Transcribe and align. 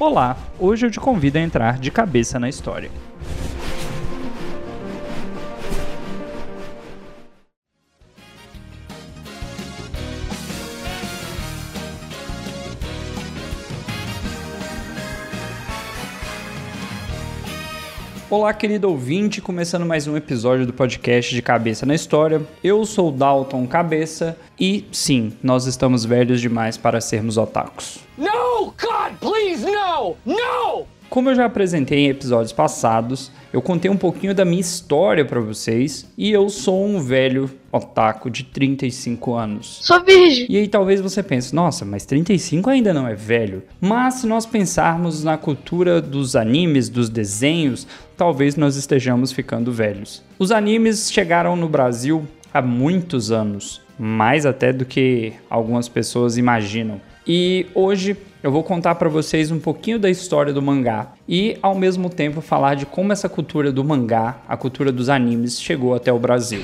Olá, 0.00 0.34
hoje 0.58 0.86
eu 0.86 0.90
te 0.90 0.98
convido 0.98 1.36
a 1.36 1.42
entrar 1.42 1.78
de 1.78 1.90
cabeça 1.90 2.40
na 2.40 2.48
história. 2.48 2.90
Olá, 18.30 18.54
querido 18.54 18.88
ouvinte, 18.88 19.42
começando 19.42 19.84
mais 19.84 20.06
um 20.06 20.16
episódio 20.16 20.64
do 20.64 20.72
podcast 20.72 21.34
de 21.34 21.42
Cabeça 21.42 21.84
na 21.84 21.94
História. 21.94 22.40
Eu 22.64 22.86
sou 22.86 23.12
Dalton 23.12 23.66
Cabeça 23.66 24.38
e 24.58 24.86
sim, 24.90 25.34
nós 25.42 25.66
estamos 25.66 26.06
velhos 26.06 26.40
demais 26.40 26.78
para 26.78 27.02
sermos 27.02 27.36
otakus. 27.36 27.98
God, 28.16 28.29
please, 29.60 29.66
no! 29.66 30.16
No! 30.24 30.86
Como 31.08 31.28
eu 31.28 31.34
já 31.34 31.46
apresentei 31.46 31.98
em 31.98 32.08
episódios 32.08 32.52
passados, 32.52 33.32
eu 33.52 33.60
contei 33.60 33.90
um 33.90 33.96
pouquinho 33.96 34.32
da 34.32 34.44
minha 34.44 34.60
história 34.60 35.24
para 35.24 35.40
vocês 35.40 36.08
e 36.16 36.30
eu 36.30 36.48
sou 36.48 36.86
um 36.86 37.00
velho 37.00 37.50
otaku 37.72 38.30
de 38.30 38.44
35 38.44 39.34
anos. 39.34 39.80
Sou 39.82 40.04
virgem. 40.04 40.46
E 40.48 40.56
aí 40.56 40.68
talvez 40.68 41.00
você 41.00 41.20
pense, 41.20 41.52
nossa, 41.52 41.84
mas 41.84 42.06
35 42.06 42.70
ainda 42.70 42.94
não 42.94 43.08
é 43.08 43.14
velho. 43.16 43.64
Mas 43.80 44.14
se 44.14 44.26
nós 44.28 44.46
pensarmos 44.46 45.24
na 45.24 45.36
cultura 45.36 46.00
dos 46.00 46.36
animes, 46.36 46.88
dos 46.88 47.08
desenhos, 47.08 47.88
talvez 48.16 48.54
nós 48.54 48.76
estejamos 48.76 49.32
ficando 49.32 49.72
velhos. 49.72 50.22
Os 50.38 50.52
animes 50.52 51.10
chegaram 51.10 51.56
no 51.56 51.68
Brasil 51.68 52.24
há 52.54 52.62
muitos 52.62 53.32
anos, 53.32 53.82
mais 53.98 54.46
até 54.46 54.72
do 54.72 54.84
que 54.84 55.32
algumas 55.50 55.88
pessoas 55.88 56.36
imaginam. 56.38 57.00
E 57.26 57.66
hoje 57.74 58.16
eu 58.42 58.50
vou 58.50 58.62
contar 58.62 58.94
para 58.94 59.08
vocês 59.08 59.50
um 59.50 59.58
pouquinho 59.58 59.98
da 59.98 60.08
história 60.08 60.52
do 60.52 60.62
mangá 60.62 61.12
e 61.28 61.58
ao 61.60 61.74
mesmo 61.74 62.08
tempo 62.08 62.40
falar 62.40 62.74
de 62.74 62.86
como 62.86 63.12
essa 63.12 63.28
cultura 63.28 63.70
do 63.70 63.84
mangá, 63.84 64.38
a 64.48 64.56
cultura 64.56 64.90
dos 64.90 65.10
animes 65.10 65.60
chegou 65.60 65.94
até 65.94 66.10
o 66.10 66.18
Brasil. 66.18 66.62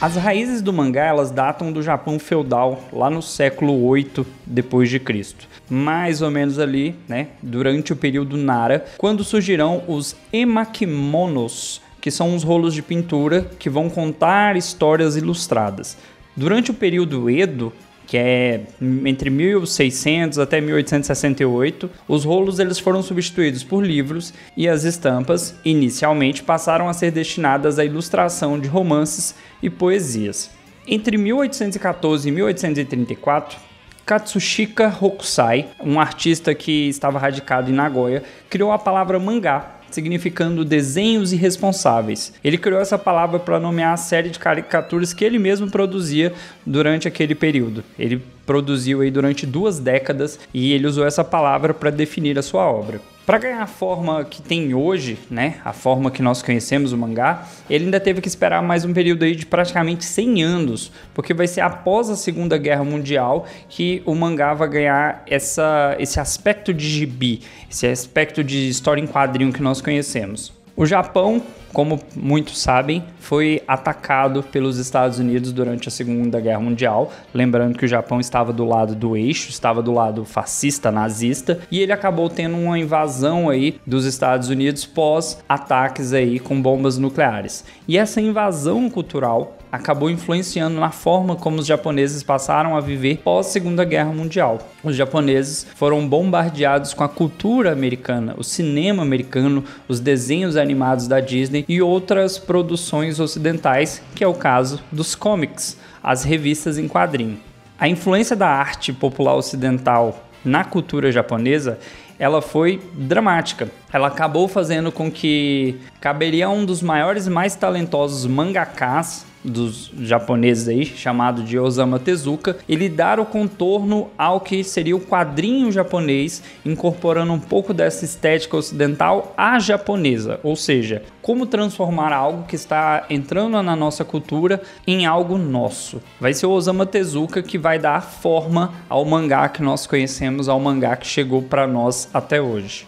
As 0.00 0.14
raízes 0.14 0.62
do 0.62 0.72
mangá 0.72 1.06
elas 1.06 1.32
datam 1.32 1.72
do 1.72 1.82
Japão 1.82 2.20
feudal, 2.20 2.84
lá 2.92 3.10
no 3.10 3.20
século 3.20 3.84
8 3.84 4.24
depois 4.46 4.88
de 4.88 5.00
Cristo. 5.00 5.48
Mais 5.68 6.22
ou 6.22 6.30
menos 6.30 6.60
ali, 6.60 6.94
né, 7.08 7.28
durante 7.42 7.92
o 7.92 7.96
período 7.96 8.36
Nara, 8.36 8.86
quando 8.96 9.24
surgirão 9.24 9.82
os 9.88 10.14
emakimonos, 10.32 11.82
que 12.00 12.10
são 12.10 12.34
uns 12.34 12.42
rolos 12.42 12.74
de 12.74 12.82
pintura 12.82 13.50
que 13.58 13.70
vão 13.70 13.88
contar 13.88 14.56
histórias 14.56 15.16
ilustradas. 15.16 15.96
Durante 16.36 16.70
o 16.70 16.74
período 16.74 17.28
Edo, 17.28 17.72
que 18.06 18.16
é 18.16 18.62
entre 19.04 19.28
1600 19.28 20.38
até 20.38 20.60
1868, 20.60 21.90
os 22.08 22.24
rolos 22.24 22.58
eles 22.58 22.78
foram 22.78 23.02
substituídos 23.02 23.62
por 23.62 23.84
livros 23.84 24.32
e 24.56 24.66
as 24.66 24.84
estampas 24.84 25.54
inicialmente 25.62 26.42
passaram 26.42 26.88
a 26.88 26.94
ser 26.94 27.10
destinadas 27.10 27.78
à 27.78 27.84
ilustração 27.84 28.58
de 28.58 28.66
romances 28.66 29.34
e 29.62 29.68
poesias. 29.68 30.50
Entre 30.86 31.18
1814 31.18 32.26
e 32.26 32.32
1834, 32.32 33.58
Katsushika 34.06 34.96
Hokusai, 34.98 35.68
um 35.84 36.00
artista 36.00 36.54
que 36.54 36.88
estava 36.88 37.18
radicado 37.18 37.70
em 37.70 37.74
Nagoya, 37.74 38.22
criou 38.48 38.72
a 38.72 38.78
palavra 38.78 39.18
mangá 39.18 39.77
significando 39.90 40.64
desenhos 40.64 41.32
irresponsáveis. 41.32 42.32
Ele 42.42 42.58
criou 42.58 42.80
essa 42.80 42.98
palavra 42.98 43.38
para 43.38 43.60
nomear 43.60 43.92
a 43.92 43.96
série 43.96 44.30
de 44.30 44.38
caricaturas 44.38 45.12
que 45.12 45.24
ele 45.24 45.38
mesmo 45.38 45.70
produzia 45.70 46.32
durante 46.64 47.08
aquele 47.08 47.34
período. 47.34 47.84
Ele 47.98 48.22
produziu 48.48 49.02
aí 49.02 49.10
durante 49.10 49.44
duas 49.44 49.78
décadas 49.78 50.40
e 50.54 50.72
ele 50.72 50.86
usou 50.86 51.06
essa 51.06 51.22
palavra 51.22 51.74
para 51.74 51.90
definir 51.90 52.38
a 52.38 52.42
sua 52.42 52.66
obra. 52.66 52.98
Para 53.26 53.36
ganhar 53.36 53.60
a 53.60 53.66
forma 53.66 54.24
que 54.24 54.40
tem 54.40 54.72
hoje, 54.72 55.18
né, 55.30 55.56
a 55.62 55.74
forma 55.74 56.10
que 56.10 56.22
nós 56.22 56.40
conhecemos 56.40 56.90
o 56.90 56.96
mangá, 56.96 57.46
ele 57.68 57.84
ainda 57.84 58.00
teve 58.00 58.22
que 58.22 58.26
esperar 58.26 58.62
mais 58.62 58.86
um 58.86 58.94
período 58.94 59.22
aí 59.22 59.36
de 59.36 59.44
praticamente 59.44 60.02
100 60.06 60.42
anos, 60.42 60.90
porque 61.12 61.34
vai 61.34 61.46
ser 61.46 61.60
após 61.60 62.08
a 62.08 62.16
Segunda 62.16 62.56
Guerra 62.56 62.84
Mundial 62.84 63.46
que 63.68 64.02
o 64.06 64.14
mangá 64.14 64.54
vai 64.54 64.68
ganhar 64.70 65.22
essa, 65.26 65.94
esse 65.98 66.18
aspecto 66.18 66.72
de 66.72 66.88
gibi, 66.88 67.42
esse 67.70 67.86
aspecto 67.86 68.42
de 68.42 68.66
história 68.66 69.02
em 69.02 69.06
quadrinho 69.06 69.52
que 69.52 69.60
nós 69.60 69.82
conhecemos. 69.82 70.57
O 70.78 70.86
Japão 70.86 71.42
como 71.72 72.00
muitos 72.16 72.58
sabem, 72.58 73.04
foi 73.20 73.62
atacado 73.66 74.42
pelos 74.42 74.78
Estados 74.78 75.18
Unidos 75.18 75.52
durante 75.52 75.88
a 75.88 75.90
Segunda 75.90 76.40
Guerra 76.40 76.60
Mundial. 76.60 77.12
Lembrando 77.32 77.76
que 77.76 77.84
o 77.84 77.88
Japão 77.88 78.20
estava 78.20 78.52
do 78.52 78.64
lado 78.64 78.94
do 78.94 79.16
eixo, 79.16 79.50
estava 79.50 79.82
do 79.82 79.92
lado 79.92 80.24
fascista, 80.24 80.90
nazista, 80.90 81.60
e 81.70 81.80
ele 81.80 81.92
acabou 81.92 82.28
tendo 82.28 82.56
uma 82.56 82.78
invasão 82.78 83.48
aí 83.48 83.78
dos 83.86 84.04
Estados 84.04 84.48
Unidos 84.48 84.86
pós 84.86 85.42
ataques 85.48 86.12
aí 86.12 86.38
com 86.38 86.60
bombas 86.60 86.98
nucleares. 86.98 87.64
E 87.86 87.98
essa 87.98 88.20
invasão 88.20 88.88
cultural 88.88 89.57
acabou 89.70 90.10
influenciando 90.10 90.80
na 90.80 90.90
forma 90.90 91.36
como 91.36 91.58
os 91.58 91.66
japoneses 91.66 92.22
passaram 92.22 92.76
a 92.76 92.80
viver 92.80 93.18
pós 93.18 93.46
Segunda 93.46 93.84
Guerra 93.84 94.12
Mundial. 94.12 94.58
Os 94.82 94.96
japoneses 94.96 95.66
foram 95.74 96.08
bombardeados 96.08 96.94
com 96.94 97.04
a 97.04 97.08
cultura 97.08 97.72
americana, 97.72 98.34
o 98.36 98.44
cinema 98.44 99.02
americano, 99.02 99.64
os 99.86 100.00
desenhos 100.00 100.56
animados 100.56 101.06
da 101.06 101.20
Disney 101.20 101.64
e 101.68 101.80
outras 101.80 102.38
produções 102.38 103.20
ocidentais, 103.20 104.02
que 104.14 104.24
é 104.24 104.28
o 104.28 104.34
caso 104.34 104.80
dos 104.90 105.14
comics, 105.14 105.76
as 106.02 106.24
revistas 106.24 106.78
em 106.78 106.88
quadrinho. 106.88 107.38
A 107.78 107.88
influência 107.88 108.34
da 108.34 108.48
arte 108.48 108.92
popular 108.92 109.34
ocidental 109.34 110.24
na 110.44 110.64
cultura 110.64 111.12
japonesa 111.12 111.78
ela 112.18 112.42
foi 112.42 112.82
dramática. 112.94 113.70
Ela 113.92 114.08
acabou 114.08 114.48
fazendo 114.48 114.90
com 114.90 115.10
que 115.10 115.78
caberia 116.00 116.50
um 116.50 116.64
dos 116.64 116.82
maiores 116.82 117.26
e 117.26 117.30
mais 117.30 117.54
talentosos 117.54 118.26
mangakas 118.26 119.24
dos 119.44 119.90
japoneses 120.00 120.68
aí, 120.68 120.84
chamado 120.84 121.42
de 121.42 121.58
Osamu 121.58 121.98
Tezuka, 121.98 122.56
ele 122.68 122.88
dar 122.88 123.20
o 123.20 123.26
contorno 123.26 124.08
ao 124.18 124.40
que 124.40 124.64
seria 124.64 124.96
o 124.96 125.00
quadrinho 125.00 125.70
japonês, 125.70 126.42
incorporando 126.64 127.32
um 127.32 127.38
pouco 127.38 127.72
dessa 127.72 128.04
estética 128.04 128.56
ocidental 128.56 129.32
à 129.36 129.58
japonesa, 129.58 130.40
ou 130.42 130.56
seja, 130.56 131.02
como 131.22 131.46
transformar 131.46 132.12
algo 132.12 132.44
que 132.44 132.56
está 132.56 133.04
entrando 133.08 133.62
na 133.62 133.76
nossa 133.76 134.04
cultura 134.04 134.60
em 134.86 135.06
algo 135.06 135.38
nosso. 135.38 136.00
Vai 136.20 136.34
ser 136.34 136.46
o 136.46 136.50
Osamu 136.50 136.86
Tezuka 136.86 137.42
que 137.42 137.58
vai 137.58 137.78
dar 137.78 138.02
forma 138.02 138.74
ao 138.88 139.04
mangá 139.04 139.48
que 139.48 139.62
nós 139.62 139.86
conhecemos, 139.86 140.48
ao 140.48 140.58
mangá 140.58 140.96
que 140.96 141.06
chegou 141.06 141.42
para 141.42 141.66
nós 141.66 142.08
até 142.12 142.40
hoje. 142.40 142.86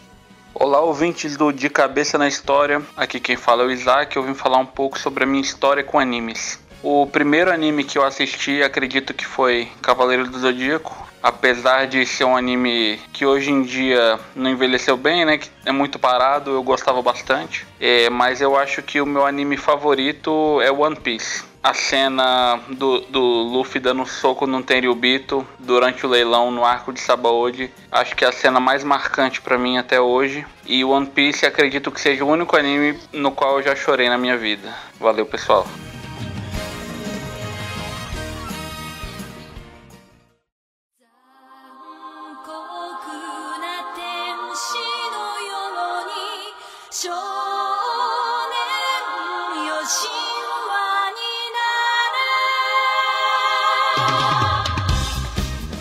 Olá, 0.63 0.79
ouvintes 0.83 1.39
do 1.39 1.51
De 1.51 1.71
Cabeça 1.71 2.19
na 2.19 2.29
História. 2.29 2.83
Aqui 2.95 3.19
quem 3.19 3.35
fala 3.35 3.63
é 3.63 3.67
o 3.67 3.71
Isaac. 3.71 4.15
Eu 4.15 4.23
vim 4.23 4.35
falar 4.35 4.59
um 4.59 4.67
pouco 4.67 4.99
sobre 4.99 5.25
a 5.25 5.27
minha 5.27 5.41
história 5.41 5.83
com 5.83 5.99
animes. 5.99 6.61
O 6.83 7.07
primeiro 7.07 7.51
anime 7.51 7.83
que 7.83 7.97
eu 7.97 8.05
assisti, 8.05 8.63
acredito 8.63 9.15
que 9.15 9.25
foi 9.25 9.69
Cavaleiro 9.81 10.29
do 10.29 10.39
Zodíaco. 10.39 11.09
Apesar 11.23 11.87
de 11.87 12.05
ser 12.05 12.25
um 12.25 12.37
anime 12.37 13.01
que 13.11 13.25
hoje 13.25 13.51
em 13.51 13.63
dia 13.63 14.21
não 14.37 14.51
envelheceu 14.51 14.99
bem, 14.99 15.25
né? 15.25 15.39
Que 15.39 15.49
é 15.65 15.73
muito 15.73 15.99
parado, 15.99 16.51
eu 16.51 16.63
gostava 16.63 17.01
bastante. 17.01 17.67
É, 17.81 18.11
mas 18.11 18.43
eu 18.43 18.55
acho 18.55 18.83
que 18.83 19.01
o 19.01 19.07
meu 19.07 19.25
anime 19.25 19.57
favorito 19.57 20.61
é 20.61 20.71
One 20.71 20.97
Piece 20.97 21.50
a 21.63 21.75
cena 21.75 22.59
do, 22.71 23.01
do 23.01 23.21
Luffy 23.21 23.81
dando 23.81 24.03
um 24.03 24.07
soco 24.07 24.47
no 24.47 24.63
Tenryubito 24.63 25.47
durante 25.59 26.07
o 26.07 26.09
leilão 26.09 26.51
no 26.51 26.65
arco 26.65 26.93
de 26.93 27.01
Sabaody. 27.01 27.71
Acho 27.93 28.17
que 28.17 28.25
é 28.25 28.29
a 28.29 28.33
cena 28.33 28.59
mais 28.59 28.83
marcante 28.83 29.41
para 29.41 29.59
mim 29.59 29.77
até 29.77 30.01
hoje. 30.01 30.47
E 30.67 30.85
One 30.85 31.07
Piece 31.07 31.45
acredito 31.45 31.91
que 31.91 32.01
seja 32.01 32.25
o 32.25 32.29
único 32.29 32.57
anime 32.57 32.99
no 33.13 33.31
qual 33.31 33.59
eu 33.59 33.63
já 33.63 33.77
chorei 33.77 34.09
na 34.09 34.17
minha 34.17 34.37
vida. 34.37 34.75
Valeu, 34.99 35.27
pessoal. 35.27 35.67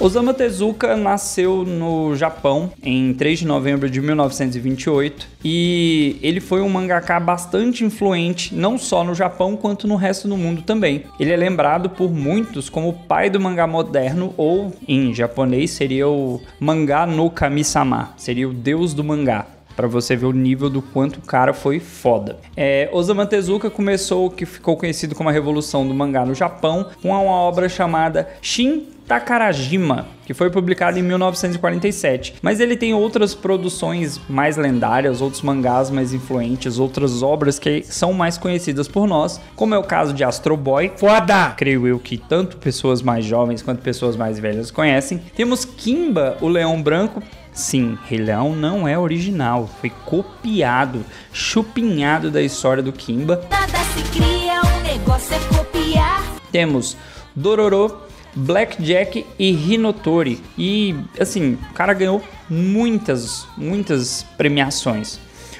Osamu 0.09 0.33
Tezuka 0.33 0.97
nasceu 0.97 1.63
no 1.63 2.15
Japão 2.15 2.71
em 2.81 3.13
3 3.13 3.37
de 3.37 3.45
novembro 3.45 3.87
de 3.87 4.01
1928 4.01 5.27
e 5.45 6.17
ele 6.23 6.39
foi 6.39 6.61
um 6.63 6.67
mangaka 6.67 7.19
bastante 7.19 7.85
influente 7.85 8.55
não 8.55 8.75
só 8.75 9.03
no 9.03 9.13
Japão 9.13 9.55
quanto 9.55 9.87
no 9.87 9.95
resto 9.95 10.27
do 10.27 10.35
mundo 10.35 10.63
também. 10.63 11.03
Ele 11.19 11.31
é 11.31 11.37
lembrado 11.37 11.91
por 11.91 12.09
muitos 12.09 12.71
como 12.71 12.89
o 12.89 12.93
pai 12.93 13.29
do 13.29 13.39
mangá 13.39 13.67
moderno 13.67 14.33
ou 14.35 14.73
em 14.87 15.13
japonês 15.13 15.69
seria 15.69 16.07
o 16.07 16.41
mangá 16.59 17.05
no 17.05 17.29
kami-sama, 17.29 18.15
seria 18.17 18.49
o 18.49 18.53
deus 18.53 18.95
do 18.95 19.03
mangá. 19.03 19.45
Pra 19.75 19.87
você 19.87 20.15
ver 20.15 20.25
o 20.25 20.33
nível 20.33 20.69
do 20.69 20.81
quanto 20.81 21.17
o 21.17 21.21
cara 21.21 21.53
foi 21.53 21.79
foda. 21.79 22.37
É, 22.57 22.89
Osamu 22.91 23.25
Tezuka 23.25 23.69
começou 23.69 24.25
o 24.25 24.29
que 24.29 24.45
ficou 24.45 24.75
conhecido 24.75 25.15
como 25.15 25.29
a 25.29 25.31
revolução 25.31 25.87
do 25.87 25.93
mangá 25.93 26.25
no 26.25 26.33
Japão 26.33 26.87
com 27.01 27.09
uma 27.09 27.21
obra 27.21 27.69
chamada 27.69 28.27
Shin 28.41 28.87
Takarajima, 29.09 30.05
que 30.23 30.35
foi 30.35 30.51
publicado 30.51 30.99
em 30.99 31.01
1947. 31.01 32.35
Mas 32.43 32.59
ele 32.59 32.77
tem 32.77 32.93
outras 32.93 33.33
produções 33.33 34.21
mais 34.29 34.55
lendárias, 34.55 35.19
outros 35.19 35.41
mangás 35.41 35.89
mais 35.89 36.13
influentes, 36.13 36.77
outras 36.77 37.23
obras 37.23 37.57
que 37.57 37.81
são 37.81 38.13
mais 38.13 38.37
conhecidas 38.37 38.87
por 38.87 39.07
nós, 39.07 39.41
como 39.55 39.73
é 39.73 39.79
o 39.79 39.83
caso 39.83 40.13
de 40.13 40.23
Astro 40.23 40.55
Boy. 40.55 40.91
Foda! 40.95 41.55
Creio 41.57 41.87
eu 41.87 41.97
que 41.97 42.19
tanto 42.19 42.57
pessoas 42.57 43.01
mais 43.01 43.25
jovens 43.25 43.63
quanto 43.63 43.81
pessoas 43.81 44.15
mais 44.15 44.37
velhas 44.37 44.69
conhecem. 44.69 45.19
Temos 45.35 45.65
Kimba, 45.65 46.37
o 46.39 46.47
Leão 46.47 46.79
Branco, 46.79 47.23
Sim, 47.51 47.97
Rei 48.05 48.19
Leão 48.19 48.55
não 48.55 48.87
é 48.87 48.97
original, 48.97 49.67
foi 49.81 49.89
copiado, 50.05 51.03
chupinhado 51.33 52.29
da 52.29 52.43
história 52.43 52.83
do 52.83 52.93
Kimba. 52.93 53.41
Nada 53.49 53.79
se 53.85 54.03
cria, 54.11 54.61
o 54.61 54.83
negócio 54.83 55.35
é 55.35 55.57
copiar. 55.57 56.23
Temos 56.51 56.95
Dororo, 57.35 58.08
Blackjack 58.35 59.25
e 59.37 59.51
Hinotori. 59.51 60.39
E 60.57 60.95
assim, 61.19 61.57
o 61.69 61.73
cara 61.73 61.93
ganhou 61.93 62.21
muitas, 62.49 63.47
muitas 63.57 64.25
premiações. 64.37 65.19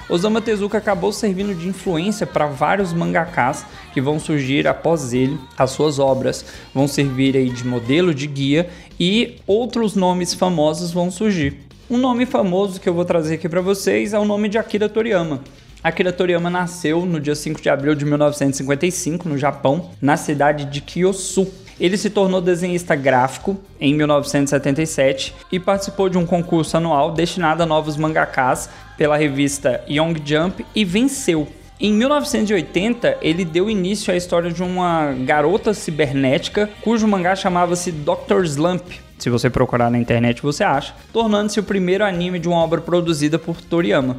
Osamu 0.09 0.41
Tezuka 0.41 0.79
acabou 0.79 1.13
servindo 1.13 1.53
de 1.53 1.67
influência 1.67 2.25
para 2.25 2.47
vários 2.47 2.91
mangakas 2.91 3.63
que 3.93 4.01
vão 4.01 4.19
surgir 4.19 4.67
após 4.67 5.13
ele. 5.13 5.37
As 5.55 5.69
suas 5.69 5.99
obras 5.99 6.43
vão 6.73 6.87
servir 6.87 7.37
aí 7.37 7.49
de 7.49 7.65
modelo 7.65 8.11
de 8.11 8.25
guia 8.25 8.67
e 8.99 9.35
outros 9.45 9.95
nomes 9.95 10.33
famosos 10.33 10.91
vão 10.91 11.11
surgir. 11.11 11.59
Um 11.87 11.97
nome 11.97 12.25
famoso 12.25 12.79
que 12.79 12.89
eu 12.89 12.93
vou 12.93 13.05
trazer 13.05 13.35
aqui 13.35 13.47
para 13.47 13.61
vocês 13.61 14.11
é 14.13 14.19
o 14.19 14.25
nome 14.25 14.49
de 14.49 14.57
Akira 14.57 14.89
Toriyama. 14.89 15.41
Akira 15.83 16.11
Toriyama 16.11 16.49
nasceu 16.49 17.05
no 17.05 17.19
dia 17.19 17.35
5 17.35 17.61
de 17.61 17.69
abril 17.69 17.93
de 17.93 18.03
1955 18.03 19.29
no 19.29 19.37
Japão, 19.37 19.91
na 20.01 20.17
cidade 20.17 20.65
de 20.65 20.81
Kyosu. 20.81 21.47
Ele 21.79 21.97
se 21.97 22.09
tornou 22.09 22.41
desenhista 22.41 22.95
gráfico 22.95 23.57
em 23.79 23.93
1977 23.93 25.33
e 25.51 25.59
participou 25.59 26.09
de 26.09 26.17
um 26.17 26.25
concurso 26.25 26.75
anual 26.77 27.11
destinado 27.11 27.63
a 27.63 27.65
novos 27.65 27.95
mangakas 27.95 28.69
pela 28.97 29.15
revista 29.17 29.81
Young 29.89 30.15
Jump 30.25 30.65
e 30.75 30.83
venceu. 30.83 31.47
Em 31.79 31.93
1980, 31.93 33.19
ele 33.21 33.45
deu 33.45 33.69
início 33.69 34.13
à 34.13 34.17
história 34.17 34.51
de 34.51 34.61
uma 34.61 35.13
garota 35.25 35.73
cibernética 35.73 36.69
cujo 36.81 37.07
mangá 37.07 37.35
chamava-se 37.37 37.91
Dr. 37.91 38.43
Slump. 38.43 39.08
Se 39.19 39.29
você 39.29 39.49
procurar 39.49 39.91
na 39.91 39.99
internet, 39.99 40.41
você 40.41 40.63
acha, 40.63 40.95
tornando-se 41.13 41.59
o 41.59 41.63
primeiro 41.63 42.03
anime 42.03 42.39
de 42.39 42.47
uma 42.47 42.57
obra 42.57 42.81
produzida 42.81 43.37
por 43.37 43.61
Toriyama 43.61 44.17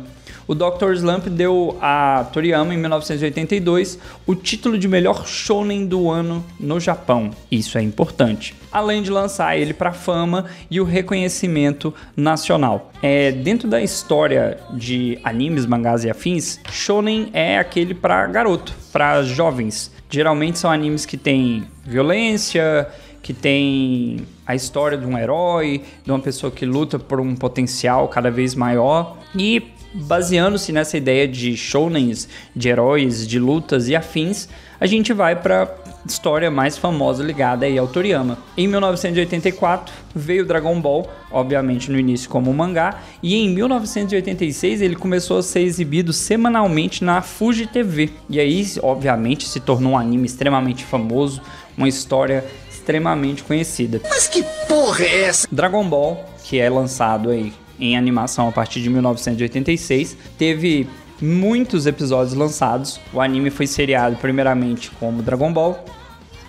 o 0.50 0.55
Dr. 0.55 0.94
Slump 0.94 1.29
deu 1.29 1.79
a 1.81 2.26
Toriyama, 2.32 2.75
em 2.75 2.76
1982, 2.76 4.00
o 4.26 4.35
título 4.35 4.76
de 4.76 4.88
melhor 4.88 5.25
shonen 5.25 5.87
do 5.87 6.11
ano 6.11 6.44
no 6.58 6.81
Japão. 6.81 7.31
Isso 7.49 7.79
é 7.79 7.82
importante. 7.82 8.56
Além 8.73 9.00
de 9.00 9.12
lançar 9.12 9.56
ele 9.56 9.73
para 9.73 9.93
fama 9.93 10.47
e 10.69 10.81
o 10.81 10.85
reconhecimento 10.85 11.94
nacional. 12.17 12.91
É, 13.00 13.31
dentro 13.31 13.69
da 13.69 13.81
história 13.81 14.58
de 14.73 15.20
animes, 15.23 15.67
mangás 15.67 16.02
e 16.02 16.11
afins, 16.11 16.58
shonen 16.69 17.31
é 17.32 17.56
aquele 17.56 17.94
para 17.94 18.26
garoto, 18.26 18.75
para 18.93 19.23
jovens. 19.23 19.93
Geralmente 20.11 20.58
são 20.58 20.73
animes 20.73 21.06
que 21.06 21.17
têm 21.17 21.62
violência, 21.87 22.88
que 23.23 23.32
tem 23.32 24.26
a 24.50 24.55
história 24.55 24.99
de 24.99 25.06
um 25.06 25.17
herói, 25.17 25.82
de 26.05 26.11
uma 26.11 26.19
pessoa 26.19 26.50
que 26.50 26.67
luta 26.67 26.99
por 26.99 27.20
um 27.20 27.37
potencial 27.37 28.08
cada 28.08 28.31
vez 28.31 28.55
maior. 28.55 29.17
E 29.35 29.62
baseando-se 29.93 30.73
nessa 30.73 30.97
ideia 30.97 31.26
de 31.26 31.56
shounens, 31.56 32.29
de 32.55 32.69
heróis, 32.69 33.26
de 33.26 33.38
lutas 33.38 33.88
e 33.88 33.94
afins, 33.94 34.49
a 34.81 34.87
gente 34.87 35.12
vai 35.12 35.37
para 35.37 35.73
história 36.06 36.50
mais 36.50 36.79
famosa 36.79 37.23
ligada 37.23 37.67
aí 37.67 37.79
ao 37.79 37.87
Toriyama. 37.87 38.38
Em 38.56 38.67
1984 38.67 39.94
veio 40.14 40.47
Dragon 40.47 40.81
Ball, 40.81 41.08
obviamente 41.31 41.91
no 41.91 41.99
início 41.99 42.29
como 42.29 42.52
mangá, 42.52 43.00
e 43.23 43.37
em 43.37 43.50
1986 43.50 44.81
ele 44.81 44.97
começou 44.97 45.38
a 45.38 45.43
ser 45.43 45.61
exibido 45.61 46.12
semanalmente 46.12 47.05
na 47.05 47.20
Fuji 47.20 47.67
TV. 47.67 48.11
E 48.29 48.41
aí, 48.41 48.67
obviamente, 48.82 49.47
se 49.47 49.61
tornou 49.61 49.93
um 49.93 49.99
anime 49.99 50.26
extremamente 50.26 50.85
famoso, 50.85 51.43
uma 51.76 51.88
história 51.88 52.44
extremamente 52.91 53.45
conhecida. 53.45 54.01
Mas 54.09 54.27
que 54.27 54.43
porra 54.67 55.05
é 55.05 55.23
essa? 55.23 55.47
Dragon 55.51 55.89
Ball, 55.89 56.25
que 56.45 56.59
é 56.59 56.69
lançado 56.69 57.31
aí 57.31 57.53
em 57.79 57.97
animação 57.97 58.49
a 58.49 58.53
partir 58.53 58.83
de 58.83 58.91
1986. 58.91 60.17
Teve 60.37 60.89
muitos 61.23 61.87
episódios 61.87 62.35
lançados. 62.35 63.01
O 63.13 63.21
anime 63.21 63.51
foi 63.51 63.67
seriado 63.67 64.17
primeiramente 64.17 64.91
como 64.99 65.23
Dragon 65.23 65.53
Ball, 65.53 65.85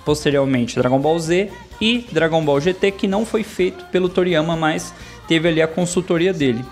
posteriormente 0.04 0.76
Dragon 0.76 1.00
Ball 1.00 1.20
Z 1.20 1.50
e 1.80 2.08
Dragon 2.12 2.44
Ball 2.44 2.60
GT, 2.60 2.92
que 2.92 3.08
não 3.08 3.26
foi 3.26 3.44
feito 3.44 3.86
pelo 3.86 4.10
Toriyama, 4.10 4.56
mas 4.56 4.94
teve 5.28 5.48
ali 5.48 5.62
a 5.62 5.68
consultoria 5.68 6.34
dele. 6.34 6.66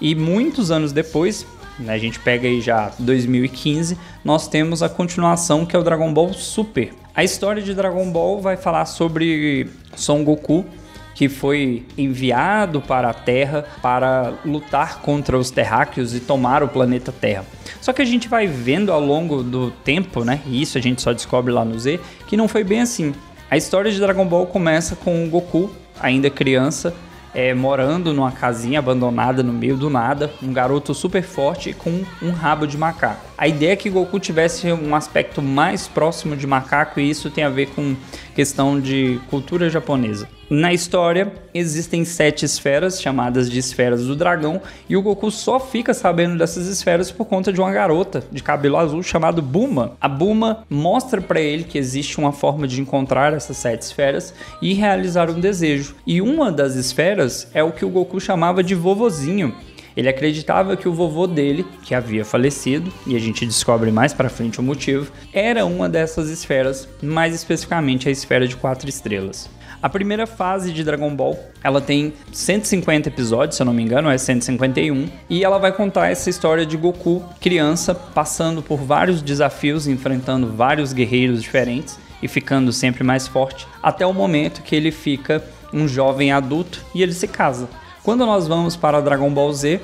E 0.00 0.14
muitos 0.14 0.70
anos 0.70 0.92
depois, 0.92 1.44
né, 1.80 1.94
a 1.94 1.98
gente 1.98 2.20
pega 2.20 2.46
aí 2.46 2.60
já 2.60 2.92
2015, 2.98 3.98
nós 4.24 4.46
temos 4.46 4.82
a 4.82 4.88
continuação 4.88 5.66
que 5.66 5.74
é 5.74 5.78
o 5.78 5.82
Dragon 5.82 6.12
Ball 6.12 6.32
Super. 6.32 6.92
A 7.16 7.24
história 7.24 7.62
de 7.62 7.72
Dragon 7.72 8.10
Ball 8.10 8.42
vai 8.42 8.58
falar 8.58 8.84
sobre 8.84 9.70
Son 9.96 10.22
Goku, 10.22 10.66
que 11.14 11.30
foi 11.30 11.86
enviado 11.96 12.82
para 12.82 13.08
a 13.08 13.14
Terra 13.14 13.64
para 13.80 14.34
lutar 14.44 15.00
contra 15.00 15.38
os 15.38 15.50
terráqueos 15.50 16.14
e 16.14 16.20
tomar 16.20 16.62
o 16.62 16.68
planeta 16.68 17.10
Terra. 17.10 17.46
Só 17.80 17.94
que 17.94 18.02
a 18.02 18.04
gente 18.04 18.28
vai 18.28 18.46
vendo 18.46 18.92
ao 18.92 19.00
longo 19.00 19.42
do 19.42 19.70
tempo, 19.70 20.26
né? 20.26 20.42
E 20.44 20.60
isso 20.60 20.76
a 20.76 20.80
gente 20.82 21.00
só 21.00 21.14
descobre 21.14 21.50
lá 21.50 21.64
no 21.64 21.80
Z, 21.80 21.98
que 22.26 22.36
não 22.36 22.46
foi 22.46 22.62
bem 22.62 22.82
assim. 22.82 23.14
A 23.50 23.56
história 23.56 23.90
de 23.90 23.98
Dragon 23.98 24.26
Ball 24.26 24.46
começa 24.46 24.94
com 24.94 25.24
o 25.24 25.30
Goku, 25.30 25.70
ainda 25.98 26.28
criança, 26.28 26.92
é, 27.36 27.52
morando 27.52 28.14
numa 28.14 28.32
casinha 28.32 28.78
abandonada 28.78 29.42
no 29.42 29.52
meio 29.52 29.76
do 29.76 29.90
nada, 29.90 30.32
um 30.42 30.54
garoto 30.54 30.94
super 30.94 31.22
forte 31.22 31.74
com 31.74 32.02
um 32.22 32.30
rabo 32.30 32.66
de 32.66 32.78
macaco. 32.78 33.26
A 33.36 33.46
ideia 33.46 33.72
é 33.72 33.76
que 33.76 33.90
Goku 33.90 34.18
tivesse 34.18 34.72
um 34.72 34.94
aspecto 34.94 35.42
mais 35.42 35.86
próximo 35.86 36.34
de 36.34 36.46
macaco 36.46 36.98
e 36.98 37.10
isso 37.10 37.30
tem 37.30 37.44
a 37.44 37.50
ver 37.50 37.66
com 37.66 37.94
questão 38.36 38.78
de 38.78 39.18
cultura 39.30 39.70
japonesa. 39.70 40.28
Na 40.50 40.70
história, 40.70 41.32
existem 41.54 42.04
sete 42.04 42.44
esferas, 42.44 43.00
chamadas 43.00 43.50
de 43.50 43.58
esferas 43.58 44.06
do 44.06 44.14
dragão, 44.14 44.60
e 44.86 44.94
o 44.94 45.00
Goku 45.00 45.30
só 45.30 45.58
fica 45.58 45.94
sabendo 45.94 46.36
dessas 46.36 46.66
esferas 46.66 47.10
por 47.10 47.24
conta 47.24 47.50
de 47.50 47.58
uma 47.58 47.72
garota 47.72 48.22
de 48.30 48.42
cabelo 48.42 48.76
azul 48.76 49.02
chamada 49.02 49.40
Buma. 49.40 49.96
A 49.98 50.06
Buma 50.06 50.66
mostra 50.68 51.18
para 51.22 51.40
ele 51.40 51.64
que 51.64 51.78
existe 51.78 52.18
uma 52.18 52.30
forma 52.30 52.68
de 52.68 52.78
encontrar 52.78 53.32
essas 53.32 53.56
sete 53.56 53.82
esferas 53.82 54.34
e 54.60 54.74
realizar 54.74 55.30
um 55.30 55.40
desejo. 55.40 55.96
E 56.06 56.20
uma 56.20 56.52
das 56.52 56.74
esferas 56.74 57.48
é 57.54 57.64
o 57.64 57.72
que 57.72 57.86
o 57.86 57.90
Goku 57.90 58.20
chamava 58.20 58.62
de 58.62 58.74
vovozinho. 58.74 59.54
Ele 59.96 60.08
acreditava 60.08 60.76
que 60.76 60.88
o 60.88 60.92
vovô 60.92 61.26
dele, 61.26 61.66
que 61.82 61.94
havia 61.94 62.24
falecido, 62.24 62.92
e 63.06 63.16
a 63.16 63.18
gente 63.18 63.46
descobre 63.46 63.90
mais 63.90 64.12
para 64.12 64.28
frente 64.28 64.60
o 64.60 64.62
motivo, 64.62 65.10
era 65.32 65.64
uma 65.64 65.88
dessas 65.88 66.28
esferas, 66.28 66.88
mais 67.02 67.34
especificamente 67.34 68.08
a 68.08 68.12
esfera 68.12 68.46
de 68.46 68.56
quatro 68.56 68.88
estrelas. 68.88 69.48
A 69.82 69.88
primeira 69.88 70.26
fase 70.26 70.72
de 70.72 70.82
Dragon 70.82 71.14
Ball, 71.14 71.38
ela 71.62 71.80
tem 71.80 72.12
150 72.32 73.08
episódios, 73.08 73.56
se 73.56 73.62
eu 73.62 73.66
não 73.66 73.72
me 73.72 73.82
engano, 73.82 74.10
é 74.10 74.18
151, 74.18 75.08
e 75.30 75.44
ela 75.44 75.58
vai 75.58 75.72
contar 75.72 76.08
essa 76.08 76.28
história 76.28 76.66
de 76.66 76.76
Goku, 76.76 77.22
criança, 77.40 77.94
passando 77.94 78.62
por 78.62 78.78
vários 78.78 79.22
desafios, 79.22 79.86
enfrentando 79.86 80.48
vários 80.48 80.92
guerreiros 80.92 81.42
diferentes 81.42 81.98
e 82.22 82.28
ficando 82.28 82.72
sempre 82.72 83.04
mais 83.04 83.28
forte, 83.28 83.66
até 83.82 84.06
o 84.06 84.12
momento 84.12 84.62
que 84.62 84.74
ele 84.74 84.90
fica 84.90 85.44
um 85.72 85.86
jovem 85.86 86.32
adulto 86.32 86.84
e 86.94 87.02
ele 87.02 87.12
se 87.12 87.28
casa. 87.28 87.68
Quando 88.06 88.24
nós 88.24 88.46
vamos 88.46 88.76
para 88.76 89.00
Dragon 89.00 89.28
Ball 89.34 89.52
Z, 89.52 89.80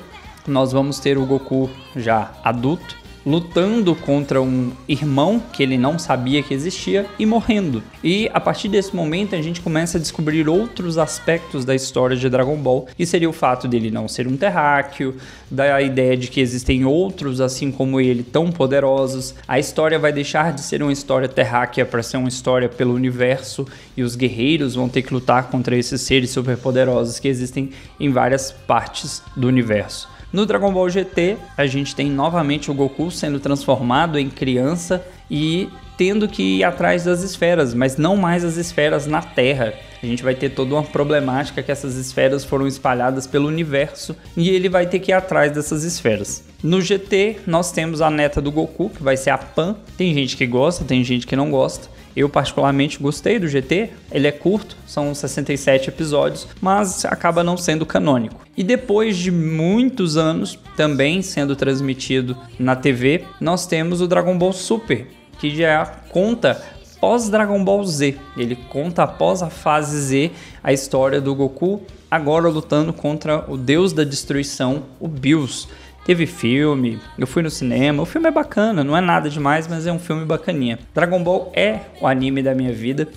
nós 0.47 0.71
vamos 0.71 0.97
ter 0.97 1.17
o 1.17 1.25
Goku 1.25 1.69
já 1.93 2.31
adulto 2.41 2.97
lutando 3.25 3.95
contra 3.95 4.41
um 4.41 4.71
irmão 4.87 5.41
que 5.51 5.63
ele 5.63 5.77
não 5.77 5.97
sabia 5.97 6.43
que 6.43 6.53
existia 6.53 7.05
e 7.17 7.25
morrendo. 7.25 7.81
E 8.03 8.29
a 8.33 8.39
partir 8.39 8.67
desse 8.67 8.95
momento 8.95 9.35
a 9.35 9.41
gente 9.41 9.61
começa 9.61 9.97
a 9.97 10.01
descobrir 10.01 10.47
outros 10.47 10.97
aspectos 10.97 11.63
da 11.63 11.73
história 11.73 12.15
de 12.15 12.29
Dragon 12.29 12.57
Ball, 12.57 12.87
e 12.97 13.05
seria 13.05 13.29
o 13.29 13.33
fato 13.33 13.67
dele 13.67 13.89
não 13.89 14.07
ser 14.07 14.27
um 14.27 14.35
terráqueo, 14.35 15.15
da 15.49 15.81
ideia 15.81 16.17
de 16.17 16.27
que 16.27 16.41
existem 16.41 16.83
outros 16.83 17.39
assim 17.39 17.71
como 17.71 18.01
ele 18.01 18.23
tão 18.23 18.51
poderosos. 18.51 19.35
A 19.47 19.59
história 19.59 19.99
vai 19.99 20.11
deixar 20.11 20.51
de 20.51 20.61
ser 20.61 20.81
uma 20.81 20.91
história 20.91 21.29
terráquea 21.29 21.85
para 21.85 22.03
ser 22.03 22.17
uma 22.17 22.29
história 22.29 22.67
pelo 22.67 22.93
universo 22.93 23.65
e 23.95 24.03
os 24.03 24.15
guerreiros 24.15 24.75
vão 24.75 24.89
ter 24.89 25.03
que 25.03 25.13
lutar 25.13 25.49
contra 25.49 25.75
esses 25.75 26.01
seres 26.01 26.31
superpoderosos 26.31 27.19
que 27.19 27.27
existem 27.27 27.69
em 27.99 28.09
várias 28.09 28.51
partes 28.51 29.21
do 29.35 29.47
universo. 29.47 30.12
No 30.33 30.47
Dragon 30.47 30.73
Ball 30.73 30.89
GT, 30.89 31.37
a 31.55 31.67
gente 31.67 31.95
tem 31.95 32.09
novamente 32.09 32.71
o 32.71 32.73
Goku 32.73 33.11
sendo 33.11 33.39
transformado 33.39 34.17
em 34.17 34.31
criança 34.31 35.05
e 35.29 35.69
tendo 35.95 36.27
que 36.27 36.57
ir 36.57 36.63
atrás 36.63 37.03
das 37.03 37.21
esferas, 37.21 37.75
mas 37.75 37.97
não 37.97 38.17
mais 38.17 38.43
as 38.43 38.57
esferas 38.57 39.05
na 39.05 39.21
Terra. 39.21 39.75
A 40.03 40.05
gente 40.05 40.21
vai 40.21 40.35
ter 40.35 40.49
toda 40.49 40.75
uma 40.75 40.83
problemática 40.83 41.63
que 41.63 41.71
essas 41.71 41.95
esferas 41.95 42.43
foram 42.43 42.67
espalhadas 42.67 43.25
pelo 43.25 43.47
universo 43.47 44.13
e 44.35 44.49
ele 44.49 44.67
vai 44.67 44.85
ter 44.85 44.99
que 44.99 45.11
ir 45.11 45.13
atrás 45.13 45.53
dessas 45.53 45.85
esferas. 45.85 46.43
No 46.61 46.81
GT, 46.81 47.37
nós 47.47 47.71
temos 47.71 48.01
a 48.01 48.09
neta 48.09 48.41
do 48.41 48.51
Goku, 48.51 48.89
que 48.89 49.01
vai 49.01 49.15
ser 49.15 49.29
a 49.29 49.37
Pan. 49.37 49.77
Tem 49.95 50.13
gente 50.13 50.35
que 50.35 50.45
gosta, 50.45 50.83
tem 50.83 51.05
gente 51.05 51.25
que 51.25 51.37
não 51.37 51.49
gosta. 51.49 51.87
Eu 52.13 52.27
particularmente 52.27 52.99
gostei 52.99 53.39
do 53.39 53.47
GT, 53.47 53.91
ele 54.11 54.27
é 54.27 54.31
curto, 54.31 54.75
são 54.85 55.15
67 55.15 55.87
episódios, 55.87 56.49
mas 56.59 57.05
acaba 57.05 57.41
não 57.41 57.55
sendo 57.55 57.85
canônico. 57.85 58.45
E 58.57 58.63
depois 58.63 59.17
de 59.17 59.31
muitos 59.31 60.17
anos 60.17 60.59
também 60.75 61.21
sendo 61.21 61.55
transmitido 61.55 62.37
na 62.59 62.75
TV, 62.75 63.23
nós 63.39 63.65
temos 63.65 64.01
o 64.01 64.07
Dragon 64.07 64.37
Ball 64.37 64.51
Super, 64.51 65.07
que 65.39 65.55
já 65.55 65.85
conta 66.09 66.61
pós 67.03 67.29
Dragon 67.29 67.61
Ball 67.61 67.83
Z. 67.83 68.15
Ele 68.37 68.55
conta 68.55 69.03
após 69.03 69.43
a 69.43 69.49
fase 69.49 69.99
Z 69.99 70.31
a 70.63 70.71
história 70.71 71.19
do 71.19 71.35
Goku 71.35 71.81
agora 72.09 72.47
lutando 72.47 72.93
contra 72.93 73.43
o 73.51 73.57
deus 73.57 73.91
da 73.91 74.05
destruição, 74.05 74.83
o 75.01 75.07
Bills. 75.09 75.67
Teve 76.05 76.25
filme, 76.25 77.01
eu 77.19 77.27
fui 77.27 77.43
no 77.43 77.49
cinema. 77.49 78.01
O 78.01 78.05
filme 78.05 78.29
é 78.29 78.31
bacana, 78.31 78.85
não 78.85 78.95
é 78.95 79.01
nada 79.01 79.29
demais, 79.29 79.67
mas 79.67 79.85
é 79.85 79.91
um 79.91 79.99
filme 79.99 80.23
bacaninha. 80.23 80.79
Dragon 80.95 81.21
Ball 81.21 81.51
é 81.53 81.81
o 81.99 82.07
anime 82.07 82.41
da 82.41 82.55
minha 82.55 82.71
vida. 82.71 83.09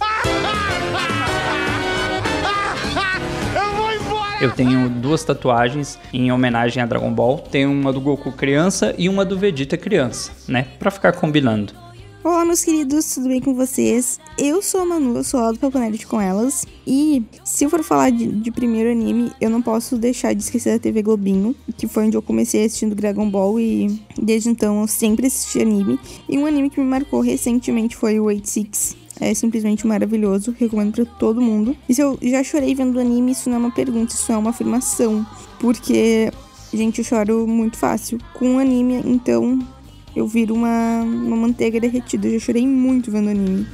Eu 4.41 4.51
tenho 4.51 4.89
duas 4.89 5.23
tatuagens 5.23 5.97
em 6.13 6.33
homenagem 6.33 6.83
a 6.83 6.87
Dragon 6.87 7.13
Ball. 7.13 7.39
Tenho 7.39 7.71
uma 7.71 7.93
do 7.93 8.01
Goku 8.01 8.33
criança 8.33 8.93
e 8.99 9.09
uma 9.09 9.25
do 9.25 9.39
Vegeta 9.39 9.77
criança, 9.77 10.33
né? 10.49 10.67
Pra 10.77 10.91
ficar 10.91 11.13
combinando. 11.13 11.86
Olá, 12.27 12.45
meus 12.45 12.65
queridos, 12.65 13.15
tudo 13.15 13.29
bem 13.29 13.41
com 13.41 13.55
vocês? 13.55 14.19
Eu 14.37 14.61
sou 14.61 14.81
a 14.81 14.85
Manu, 14.85 15.17
eu 15.17 15.23
sou 15.23 15.39
lá 15.39 15.53
do 15.53 15.61
Papo 15.61 15.79
Nerd 15.79 16.05
com 16.09 16.21
elas. 16.21 16.67
E 16.85 17.23
se 17.45 17.63
eu 17.63 17.71
for 17.71 17.85
falar 17.85 18.11
de, 18.11 18.27
de, 18.27 18.51
primeiro 18.51 18.91
anime, 18.91 19.31
eu 19.41 19.49
não 19.49 19.63
posso 19.63 19.97
deixar 19.97 20.35
de 20.35 20.43
esquecer 20.43 20.73
da 20.73 20.81
TV 20.81 21.03
Globinho, 21.03 21.55
que 21.79 21.87
foi 21.87 22.05
onde 22.05 22.17
eu 22.17 22.21
comecei 22.21 22.65
assistindo 22.65 22.97
Dragon 22.97 23.31
Ball 23.31 23.61
e 23.61 24.03
desde 24.21 24.51
então 24.51 24.81
eu 24.81 24.89
sempre 24.89 25.29
assisti 25.29 25.61
anime. 25.61 26.01
E 26.29 26.37
um 26.37 26.47
anime 26.47 26.69
que 26.69 26.81
me 26.81 26.87
marcou 26.87 27.21
recentemente 27.21 27.95
foi 27.95 28.19
o 28.19 28.25
86. 28.25 28.97
É 29.21 29.33
simplesmente 29.33 29.87
maravilhoso, 29.87 30.53
recomendo 30.59 30.95
para 30.95 31.05
todo 31.05 31.41
mundo. 31.41 31.77
E 31.89 31.95
se 31.95 32.01
eu 32.03 32.19
já 32.21 32.43
chorei 32.43 32.75
vendo 32.75 32.99
anime, 32.99 33.31
isso 33.31 33.49
não 33.49 33.57
é 33.57 33.61
uma 33.61 33.71
pergunta, 33.71 34.15
isso 34.15 34.33
é 34.33 34.37
uma 34.37 34.51
afirmação. 34.51 35.25
Porque, 35.61 36.33
gente, 36.75 36.99
eu 36.99 37.05
choro 37.05 37.47
muito 37.47 37.77
fácil 37.77 38.19
com 38.35 38.59
anime, 38.59 39.01
então 39.05 39.65
eu 40.17 40.27
viro 40.27 40.55
uma, 40.55 41.03
uma 41.03 41.37
manteiga 41.37 41.79
derretida. 41.79 42.27
Eu 42.27 42.39
já 42.39 42.47
chorei 42.47 42.67
muito 42.67 43.11
vendo 43.11 43.29
anime. 43.29 43.67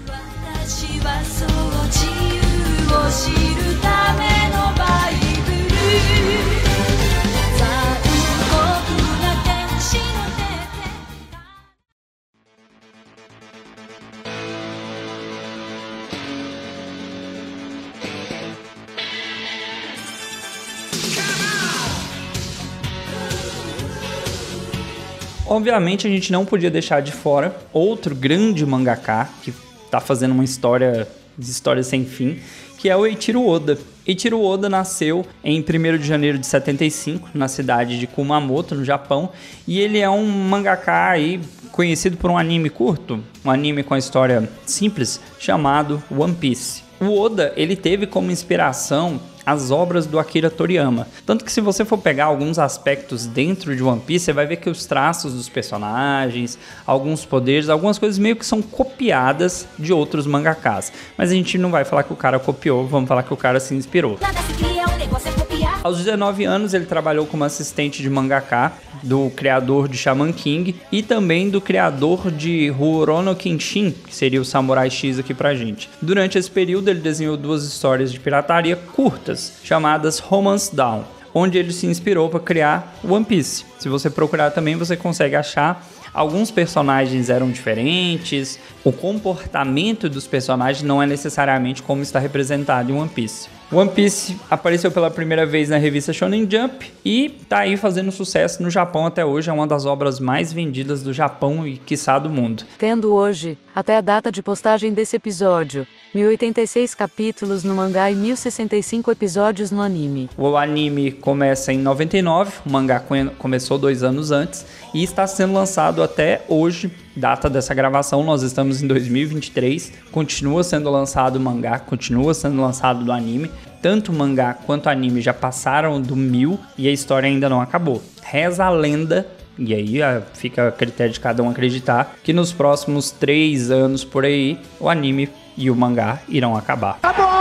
Obviamente 25.52 26.06
a 26.06 26.11
gente 26.11 26.32
não 26.32 26.47
podia 26.47 26.71
deixar 26.71 27.02
de 27.02 27.12
fora 27.12 27.54
outro 27.75 28.14
grande 28.14 28.64
mangaka 28.64 29.28
que 29.42 29.52
tá 29.90 30.00
fazendo 30.00 30.32
uma 30.32 30.44
história 30.44 31.06
de 31.37 31.50
história 31.50 31.82
sem 31.82 32.06
fim, 32.06 32.38
que 32.78 32.88
é 32.88 32.97
o 32.97 33.04
Eiichiro 33.04 33.47
Oda. 33.47 33.78
Eiichiro 34.06 34.42
Oda 34.42 34.71
nasceu 34.71 35.26
em 35.44 35.61
1 35.61 35.99
de 35.99 36.06
janeiro 36.06 36.38
de 36.38 36.47
75, 36.47 37.28
na 37.35 37.49
cidade 37.49 37.99
de 37.99 38.06
Kumamoto, 38.06 38.75
no 38.75 38.82
Japão, 38.82 39.28
e 39.68 39.78
ele 39.78 39.99
é 39.99 40.09
um 40.09 40.26
mangaka 40.26 41.11
aí 41.11 41.38
conhecido 41.71 42.16
por 42.16 42.30
um 42.30 42.38
anime 42.38 42.71
curto, 42.71 43.23
um 43.44 43.50
anime 43.50 43.82
com 43.82 43.92
a 43.92 43.99
história 43.99 44.49
simples, 44.64 45.21
chamado 45.38 46.02
One 46.11 46.35
Piece. 46.35 46.82
O 46.99 47.21
Oda, 47.21 47.52
ele 47.56 47.76
teve 47.76 48.06
como 48.06 48.30
inspiração 48.30 49.21
as 49.45 49.71
obras 49.71 50.07
do 50.07 50.19
Akira 50.19 50.51
Toriyama. 50.51 51.07
Tanto 51.27 51.45
que 51.45 51.53
se 51.53 51.61
você 51.61 51.85
for 51.85 51.99
pegar 51.99 52.27
alguns 52.27 52.59
aspectos 52.59 53.27
dentro 53.27 53.75
de 53.75 53.83
One 53.83 54.01
Piece, 54.01 54.27
você 54.27 54.33
vai 54.33 54.47
ver 54.47 54.57
que 54.57 54.71
os 54.71 54.87
traços 54.87 55.35
dos 55.35 55.49
personagens, 55.49 56.59
alguns 56.87 57.25
poderes, 57.25 57.69
algumas 57.69 57.99
coisas 57.99 58.19
meio 58.19 58.37
que 58.37 58.47
são 58.47 58.63
copiadas 58.63 59.67
de 59.79 59.93
outros 59.93 60.27
mangakas. 60.27 60.93
Mas 61.17 61.31
a 61.31 61.35
gente 61.35 61.59
não 61.59 61.71
vai 61.71 61.85
falar 61.85 62.03
que 62.05 62.13
o 62.13 62.17
cara 62.17 62.39
copiou, 62.39 62.87
vamos 62.87 63.09
falar 63.09 63.23
que 63.23 63.35
o 63.35 63.37
cara 63.37 63.61
se 63.61 63.75
inspirou. 63.75 64.19
Nada 64.21 64.41
se 64.43 64.55
cria, 64.55 64.85
um 64.87 64.99
negócio 64.99 65.29
é 65.29 65.33
copiar. 65.33 65.81
Aos 65.83 65.99
19 65.99 66.45
anos 66.45 66.75
ele 66.75 66.87
trabalhou 66.87 67.27
como 67.27 67.45
assistente 67.45 68.03
de 68.03 68.09
mangaka 68.09 68.73
do 69.02 69.30
criador 69.30 69.88
de 69.88 69.97
Shaman 69.97 70.32
King 70.32 70.76
e 70.90 71.02
também 71.02 71.50
do 71.50 71.61
criador 71.61 72.30
de 72.30 72.68
Rurouni 72.68 73.35
Kenshin, 73.35 73.90
que 73.90 74.14
seria 74.14 74.40
o 74.40 74.44
Samurai 74.44 74.90
X 74.90 75.18
aqui 75.18 75.35
pra 75.35 75.54
gente. 75.54 75.88
Durante 76.00 76.38
esse 76.38 76.50
período 76.50 76.88
ele 76.88 77.00
desenhou 77.00 77.37
duas 77.37 77.64
histórias 77.64 78.12
de 78.12 78.21
pirataria 78.21 78.76
curtas, 78.76 79.54
chamadas 79.64 80.18
Romance 80.18 80.75
Down, 80.75 81.04
onde 81.35 81.59
ele 81.59 81.73
se 81.73 81.87
inspirou 81.87 82.28
para 82.28 82.40
criar 82.40 82.94
One 83.02 83.25
Piece. 83.25 83.64
Se 83.78 83.88
você 83.88 84.11
procurar 84.11 84.50
também, 84.50 84.76
você 84.76 84.97
consegue 84.97 85.35
achar 85.35 85.87
Alguns 86.14 86.50
personagens 86.50 87.31
eram 87.31 87.50
diferentes, 87.50 88.59
o 88.85 88.92
comportamento 88.92 90.09
dos 90.09 90.26
personagens 90.26 90.83
não 90.83 91.02
é 91.02 91.07
necessariamente 91.07 91.83
como 91.83 92.02
está 92.02 92.19
representado 92.19 92.92
em 92.92 92.95
One 92.95 93.09
Piece. 93.09 93.49
One 93.73 93.88
Piece 93.88 94.37
apareceu 94.50 94.92
pela 94.92 95.11
primeira 95.11 95.47
vez 95.47 95.71
na 95.71 95.78
revista 95.78 96.12
Shonen 96.12 96.47
Jump 96.50 96.92
e 97.02 97.31
tá 97.49 97.61
aí 97.61 97.78
fazendo 97.78 98.12
sucesso 98.12 98.62
no 98.62 98.69
Japão 98.69 99.07
até 99.07 99.25
hoje, 99.25 99.49
é 99.49 99.52
uma 99.52 99.66
das 99.66 99.87
obras 99.87 100.21
mais 100.21 100.52
vendidas 100.52 101.02
do 101.02 101.11
Japão 101.11 101.66
e 101.66 101.78
quiçá 101.78 102.19
do 102.19 102.28
mundo. 102.28 102.64
Tendo 102.76 103.14
hoje, 103.14 103.57
até 103.75 103.97
a 103.97 104.02
data 104.02 104.31
de 104.31 104.42
postagem 104.42 104.92
desse 104.92 105.16
episódio, 105.16 105.87
1086 106.14 106.95
capítulos 106.95 107.64
no 107.64 107.75
mangá 107.75 108.11
e 108.11 108.14
1065 108.14 109.11
episódios 109.11 109.71
no 109.71 109.81
anime. 109.81 110.28
O 110.37 110.54
anime 110.54 111.11
começa 111.11 111.73
em 111.73 111.78
99, 111.78 112.52
o 112.66 112.71
mangá 112.71 113.02
começou 113.38 113.78
dois 113.78 114.02
anos 114.02 114.31
antes 114.31 114.66
e 114.95 115.03
está 115.03 115.27
sendo 115.27 115.55
lançado 115.55 116.03
até 116.03 116.43
hoje, 116.49 116.91
data 117.17 117.49
dessa 117.49 117.75
gravação, 117.75 118.23
nós 118.23 118.43
estamos 118.43 118.83
em 118.83 118.87
2023, 118.87 119.93
continua 120.11 120.63
sendo 120.63 120.91
lançado 120.91 121.37
o 121.37 121.41
mangá, 121.41 121.79
continua 121.79 122.35
sendo 122.35 122.61
lançado 122.61 123.05
do 123.05 123.13
anime, 123.13 123.51
tanto 123.81 124.13
o 124.13 124.15
mangá 124.15 124.55
quanto 124.55 124.87
o 124.87 124.89
anime 124.89 125.21
já 125.21 125.35
passaram 125.35 126.01
do 126.01 126.15
mil 126.15 126.59
e 126.77 126.89
a 126.89 126.93
história 126.93 127.29
ainda 127.29 127.49
não 127.49 127.61
acabou. 127.61 128.03
Reza 128.23 128.65
a 128.65 128.71
lenda 128.71 129.27
e 129.59 129.75
aí 129.75 129.99
fica 130.35 130.69
a 130.69 130.73
critério 130.73 131.13
de 131.13 131.21
cada 131.21 131.43
um 131.43 131.51
acreditar 131.51 132.17
que 132.23 132.33
nos 132.33 132.53
próximos 132.53 133.11
três 133.11 133.71
anos 133.71 134.05
por 134.05 134.25
aí 134.25 134.59
o 134.81 134.89
anime 134.89 135.29
e 135.57 135.71
o 135.71 135.77
mangá 135.77 136.21
irão 136.29 136.57
acabar. 136.57 136.99
Acabou! 137.03 137.32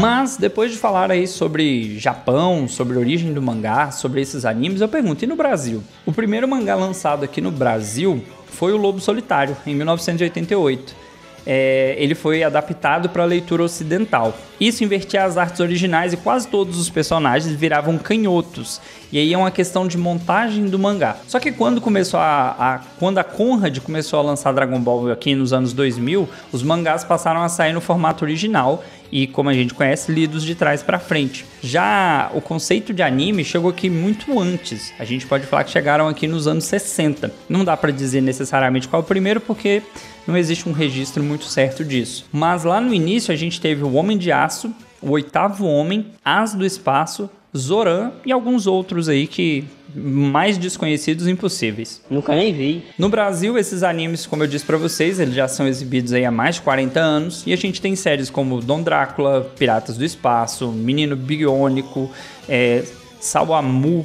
Mas 0.00 0.36
depois 0.36 0.72
de 0.72 0.78
falar 0.78 1.10
aí 1.10 1.26
sobre 1.26 1.98
Japão, 1.98 2.66
sobre 2.68 2.96
a 2.96 3.00
origem 3.00 3.32
do 3.32 3.40
mangá, 3.40 3.90
sobre 3.90 4.20
esses 4.20 4.44
animes, 4.44 4.80
eu 4.80 4.88
pergunto, 4.88 5.24
e 5.24 5.26
no 5.26 5.36
Brasil? 5.36 5.82
O 6.04 6.12
primeiro 6.12 6.48
mangá 6.48 6.74
lançado 6.74 7.24
aqui 7.24 7.40
no 7.40 7.50
Brasil 7.50 8.22
foi 8.46 8.72
o 8.72 8.76
Lobo 8.76 9.00
Solitário, 9.00 9.56
em 9.66 9.74
1988 9.74 11.04
é, 11.46 11.94
ele 11.98 12.14
foi 12.14 12.42
adaptado 12.42 13.08
para 13.08 13.22
a 13.22 13.26
leitura 13.26 13.62
ocidental. 13.62 14.34
Isso 14.58 14.82
invertia 14.82 15.24
as 15.24 15.36
artes 15.36 15.60
originais 15.60 16.12
e 16.12 16.16
quase 16.16 16.48
todos 16.48 16.78
os 16.78 16.88
personagens 16.88 17.54
viravam 17.54 17.98
canhotos. 17.98 18.80
E 19.12 19.18
aí 19.18 19.32
é 19.32 19.38
uma 19.38 19.50
questão 19.50 19.86
de 19.86 19.98
montagem 19.98 20.66
do 20.66 20.78
mangá. 20.78 21.16
Só 21.28 21.38
que 21.38 21.52
quando 21.52 21.80
começou 21.80 22.18
a, 22.18 22.56
a, 22.58 22.80
quando 22.98 23.18
a 23.18 23.24
Conrad 23.24 23.78
começou 23.80 24.18
a 24.18 24.22
lançar 24.22 24.52
Dragon 24.52 24.80
Ball 24.80 25.10
aqui 25.10 25.34
nos 25.34 25.52
anos 25.52 25.72
2000, 25.72 26.28
os 26.50 26.62
mangás 26.62 27.04
passaram 27.04 27.42
a 27.42 27.48
sair 27.48 27.72
no 27.72 27.80
formato 27.80 28.24
original 28.24 28.82
e 29.14 29.28
como 29.28 29.48
a 29.48 29.54
gente 29.54 29.72
conhece, 29.72 30.10
lidos 30.10 30.42
de 30.42 30.56
trás 30.56 30.82
para 30.82 30.98
frente. 30.98 31.46
Já 31.62 32.32
o 32.34 32.40
conceito 32.40 32.92
de 32.92 33.00
anime 33.00 33.44
chegou 33.44 33.70
aqui 33.70 33.88
muito 33.88 34.40
antes. 34.40 34.92
A 34.98 35.04
gente 35.04 35.24
pode 35.24 35.46
falar 35.46 35.62
que 35.62 35.70
chegaram 35.70 36.08
aqui 36.08 36.26
nos 36.26 36.48
anos 36.48 36.64
60. 36.64 37.32
Não 37.48 37.64
dá 37.64 37.76
para 37.76 37.92
dizer 37.92 38.20
necessariamente 38.20 38.88
qual 38.88 39.02
é 39.02 39.04
o 39.04 39.06
primeiro 39.06 39.40
porque 39.40 39.84
não 40.26 40.36
existe 40.36 40.68
um 40.68 40.72
registro 40.72 41.22
muito 41.22 41.44
certo 41.44 41.84
disso. 41.84 42.26
Mas 42.32 42.64
lá 42.64 42.80
no 42.80 42.92
início 42.92 43.32
a 43.32 43.36
gente 43.36 43.60
teve 43.60 43.84
o 43.84 43.92
Homem 43.92 44.18
de 44.18 44.32
Aço, 44.32 44.74
o 45.00 45.12
Oitavo 45.12 45.64
Homem, 45.64 46.06
As 46.24 46.52
do 46.52 46.66
Espaço, 46.66 47.30
Zoran 47.56 48.12
e 48.24 48.32
alguns 48.32 48.66
outros 48.66 49.08
aí 49.08 49.26
que 49.26 49.64
mais 49.94 50.58
desconhecidos 50.58 51.28
impossíveis. 51.28 52.02
Nunca 52.10 52.34
nem 52.34 52.52
vi. 52.52 52.84
No 52.98 53.08
Brasil, 53.08 53.56
esses 53.56 53.82
animes, 53.82 54.26
como 54.26 54.42
eu 54.42 54.46
disse 54.46 54.64
para 54.64 54.76
vocês, 54.76 55.20
eles 55.20 55.34
já 55.34 55.46
são 55.46 55.68
exibidos 55.68 56.12
aí 56.12 56.24
há 56.24 56.30
mais 56.30 56.56
de 56.56 56.62
40 56.62 56.98
anos 56.98 57.44
e 57.46 57.52
a 57.52 57.56
gente 57.56 57.80
tem 57.80 57.94
séries 57.94 58.28
como 58.28 58.60
Dom 58.60 58.82
Drácula, 58.82 59.52
Piratas 59.56 59.96
do 59.96 60.04
Espaço, 60.04 60.72
Menino 60.72 61.14
Biônico, 61.14 62.10
é, 62.48 62.82
Sawamu, 63.20 64.04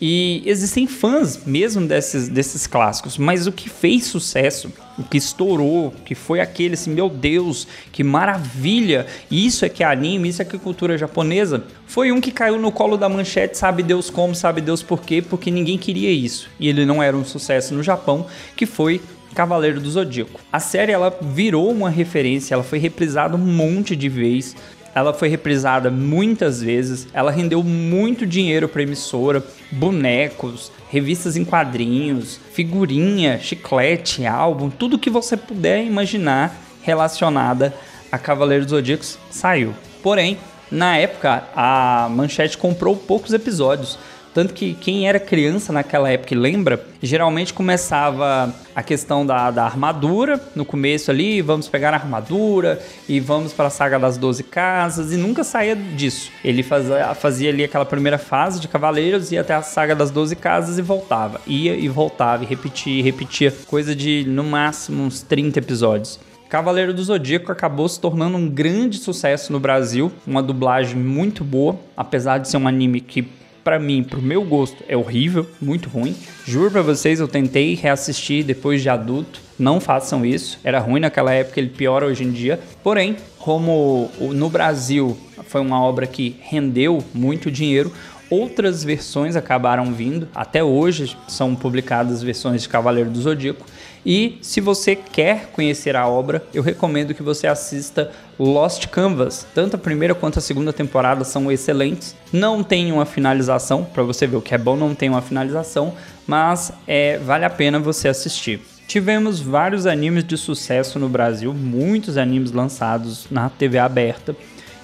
E 0.00 0.42
existem 0.44 0.86
fãs 0.86 1.40
mesmo 1.46 1.86
desses, 1.86 2.28
desses 2.28 2.66
clássicos, 2.66 3.16
mas 3.16 3.46
o 3.46 3.52
que 3.52 3.70
fez 3.70 4.04
sucesso, 4.04 4.70
o 4.98 5.02
que 5.02 5.16
estourou, 5.16 5.94
que 6.04 6.14
foi 6.14 6.40
aquele 6.40 6.74
assim, 6.74 6.90
meu 6.90 7.08
Deus, 7.08 7.66
que 7.90 8.04
maravilha, 8.04 9.06
isso 9.30 9.64
é 9.64 9.70
que 9.70 9.82
é 9.82 9.86
anime, 9.86 10.28
isso 10.28 10.42
é 10.42 10.44
que 10.44 10.56
é 10.56 10.58
cultura 10.58 10.98
japonesa, 10.98 11.64
foi 11.86 12.12
um 12.12 12.20
que 12.20 12.30
caiu 12.30 12.58
no 12.58 12.70
colo 12.70 12.98
da 12.98 13.08
manchete, 13.08 13.56
sabe 13.56 13.82
Deus 13.82 14.10
como, 14.10 14.34
sabe 14.34 14.60
Deus 14.60 14.82
por 14.82 15.00
quê, 15.00 15.22
porque 15.22 15.50
ninguém 15.50 15.78
queria 15.78 16.10
isso. 16.10 16.50
E 16.60 16.68
ele 16.68 16.84
não 16.84 17.02
era 17.02 17.16
um 17.16 17.24
sucesso 17.24 17.74
no 17.74 17.82
Japão, 17.82 18.26
que 18.54 18.66
foi 18.66 19.00
Cavaleiro 19.36 19.82
do 19.82 19.90
Zodíaco. 19.90 20.40
A 20.50 20.58
série 20.58 20.92
ela 20.92 21.14
virou 21.20 21.70
uma 21.70 21.90
referência, 21.90 22.54
ela 22.54 22.62
foi 22.62 22.78
reprisada 22.78 23.36
um 23.36 23.38
monte 23.38 23.94
de 23.94 24.08
vezes 24.08 24.56
ela 24.96 25.12
foi 25.12 25.28
reprisada 25.28 25.90
muitas 25.90 26.62
vezes, 26.62 27.06
ela 27.12 27.30
rendeu 27.30 27.62
muito 27.62 28.26
dinheiro 28.26 28.66
para 28.66 28.82
emissora, 28.82 29.44
bonecos, 29.70 30.72
revistas 30.88 31.36
em 31.36 31.44
quadrinhos, 31.44 32.40
figurinha, 32.54 33.38
chiclete, 33.38 34.24
álbum, 34.24 34.70
tudo 34.70 34.98
que 34.98 35.10
você 35.10 35.36
puder 35.36 35.84
imaginar 35.84 36.58
relacionada 36.80 37.74
a 38.10 38.16
Cavaleiros 38.16 38.66
do 38.66 38.70
Zodíaco 38.70 39.04
saiu. 39.30 39.74
Porém, 40.02 40.38
na 40.70 40.96
época, 40.96 41.44
a 41.54 42.08
Manchete 42.10 42.56
comprou 42.56 42.96
poucos 42.96 43.34
episódios. 43.34 43.98
Tanto 44.36 44.52
que 44.52 44.74
quem 44.74 45.08
era 45.08 45.18
criança 45.18 45.72
naquela 45.72 46.10
época 46.10 46.34
e 46.34 46.36
lembra, 46.36 46.84
geralmente 47.02 47.54
começava 47.54 48.54
a 48.74 48.82
questão 48.82 49.24
da, 49.24 49.50
da 49.50 49.64
armadura 49.64 50.38
no 50.54 50.62
começo 50.62 51.10
ali, 51.10 51.40
vamos 51.40 51.68
pegar 51.68 51.94
a 51.94 51.96
armadura 51.96 52.78
e 53.08 53.18
vamos 53.18 53.54
para 53.54 53.68
a 53.68 53.70
saga 53.70 53.98
das 53.98 54.18
12 54.18 54.42
casas 54.42 55.10
e 55.10 55.16
nunca 55.16 55.42
saía 55.42 55.74
disso. 55.74 56.30
Ele 56.44 56.62
fazia, 56.62 57.14
fazia 57.14 57.48
ali 57.48 57.64
aquela 57.64 57.86
primeira 57.86 58.18
fase 58.18 58.60
de 58.60 58.68
cavaleiros, 58.68 59.32
ia 59.32 59.40
até 59.40 59.54
a 59.54 59.62
saga 59.62 59.96
das 59.96 60.10
12 60.10 60.36
casas 60.36 60.78
e 60.78 60.82
voltava. 60.82 61.40
Ia 61.46 61.74
e 61.74 61.88
voltava 61.88 62.44
e 62.44 62.46
repetia, 62.46 63.02
repetia, 63.02 63.50
coisa 63.66 63.96
de 63.96 64.26
no 64.28 64.44
máximo 64.44 65.02
uns 65.02 65.22
30 65.22 65.60
episódios. 65.60 66.20
Cavaleiro 66.46 66.92
do 66.92 67.02
Zodíaco 67.02 67.50
acabou 67.50 67.88
se 67.88 67.98
tornando 67.98 68.36
um 68.36 68.50
grande 68.50 68.98
sucesso 68.98 69.50
no 69.50 69.58
Brasil, 69.58 70.12
uma 70.26 70.42
dublagem 70.42 70.98
muito 70.98 71.42
boa, 71.42 71.76
apesar 71.96 72.36
de 72.36 72.50
ser 72.50 72.58
um 72.58 72.68
anime 72.68 73.00
que 73.00 73.26
para 73.66 73.80
mim, 73.80 74.04
pro 74.04 74.22
meu 74.22 74.44
gosto, 74.44 74.84
é 74.86 74.96
horrível, 74.96 75.44
muito 75.60 75.88
ruim. 75.88 76.14
Juro 76.46 76.70
pra 76.70 76.82
vocês, 76.82 77.18
eu 77.18 77.26
tentei 77.26 77.74
reassistir 77.74 78.44
depois 78.44 78.80
de 78.80 78.88
adulto. 78.88 79.40
Não 79.58 79.80
façam 79.80 80.24
isso. 80.24 80.60
Era 80.62 80.78
ruim 80.78 81.00
naquela 81.00 81.32
época, 81.32 81.58
ele 81.58 81.70
piora 81.70 82.06
hoje 82.06 82.22
em 82.22 82.30
dia. 82.30 82.60
Porém, 82.80 83.16
como 83.40 84.08
no 84.20 84.48
Brasil 84.48 85.18
foi 85.48 85.60
uma 85.60 85.82
obra 85.82 86.06
que 86.06 86.36
rendeu 86.42 87.02
muito 87.12 87.50
dinheiro, 87.50 87.92
outras 88.30 88.84
versões 88.84 89.34
acabaram 89.34 89.92
vindo. 89.92 90.28
Até 90.32 90.62
hoje 90.62 91.16
são 91.26 91.56
publicadas 91.56 92.22
versões 92.22 92.62
de 92.62 92.68
Cavaleiro 92.68 93.10
do 93.10 93.20
Zodíaco. 93.20 93.66
E 94.08 94.38
se 94.40 94.60
você 94.60 94.94
quer 94.94 95.50
conhecer 95.50 95.96
a 95.96 96.06
obra, 96.06 96.46
eu 96.54 96.62
recomendo 96.62 97.12
que 97.12 97.24
você 97.24 97.48
assista 97.48 98.12
Lost 98.38 98.86
Canvas. 98.86 99.44
Tanto 99.52 99.74
a 99.74 99.78
primeira 99.80 100.14
quanto 100.14 100.38
a 100.38 100.42
segunda 100.42 100.72
temporada 100.72 101.24
são 101.24 101.50
excelentes. 101.50 102.14
Não 102.32 102.62
tem 102.62 102.92
uma 102.92 103.04
finalização, 103.04 103.82
para 103.82 104.04
você 104.04 104.24
ver 104.24 104.36
o 104.36 104.40
que 104.40 104.54
é 104.54 104.58
bom, 104.58 104.76
não 104.76 104.94
tem 104.94 105.08
uma 105.08 105.20
finalização, 105.20 105.92
mas 106.24 106.70
é, 106.86 107.18
vale 107.18 107.44
a 107.44 107.50
pena 107.50 107.80
você 107.80 108.06
assistir. 108.06 108.60
Tivemos 108.86 109.40
vários 109.40 109.86
animes 109.86 110.22
de 110.22 110.36
sucesso 110.36 111.00
no 111.00 111.08
Brasil, 111.08 111.52
muitos 111.52 112.16
animes 112.16 112.52
lançados 112.52 113.26
na 113.28 113.50
TV 113.50 113.76
aberta. 113.76 114.36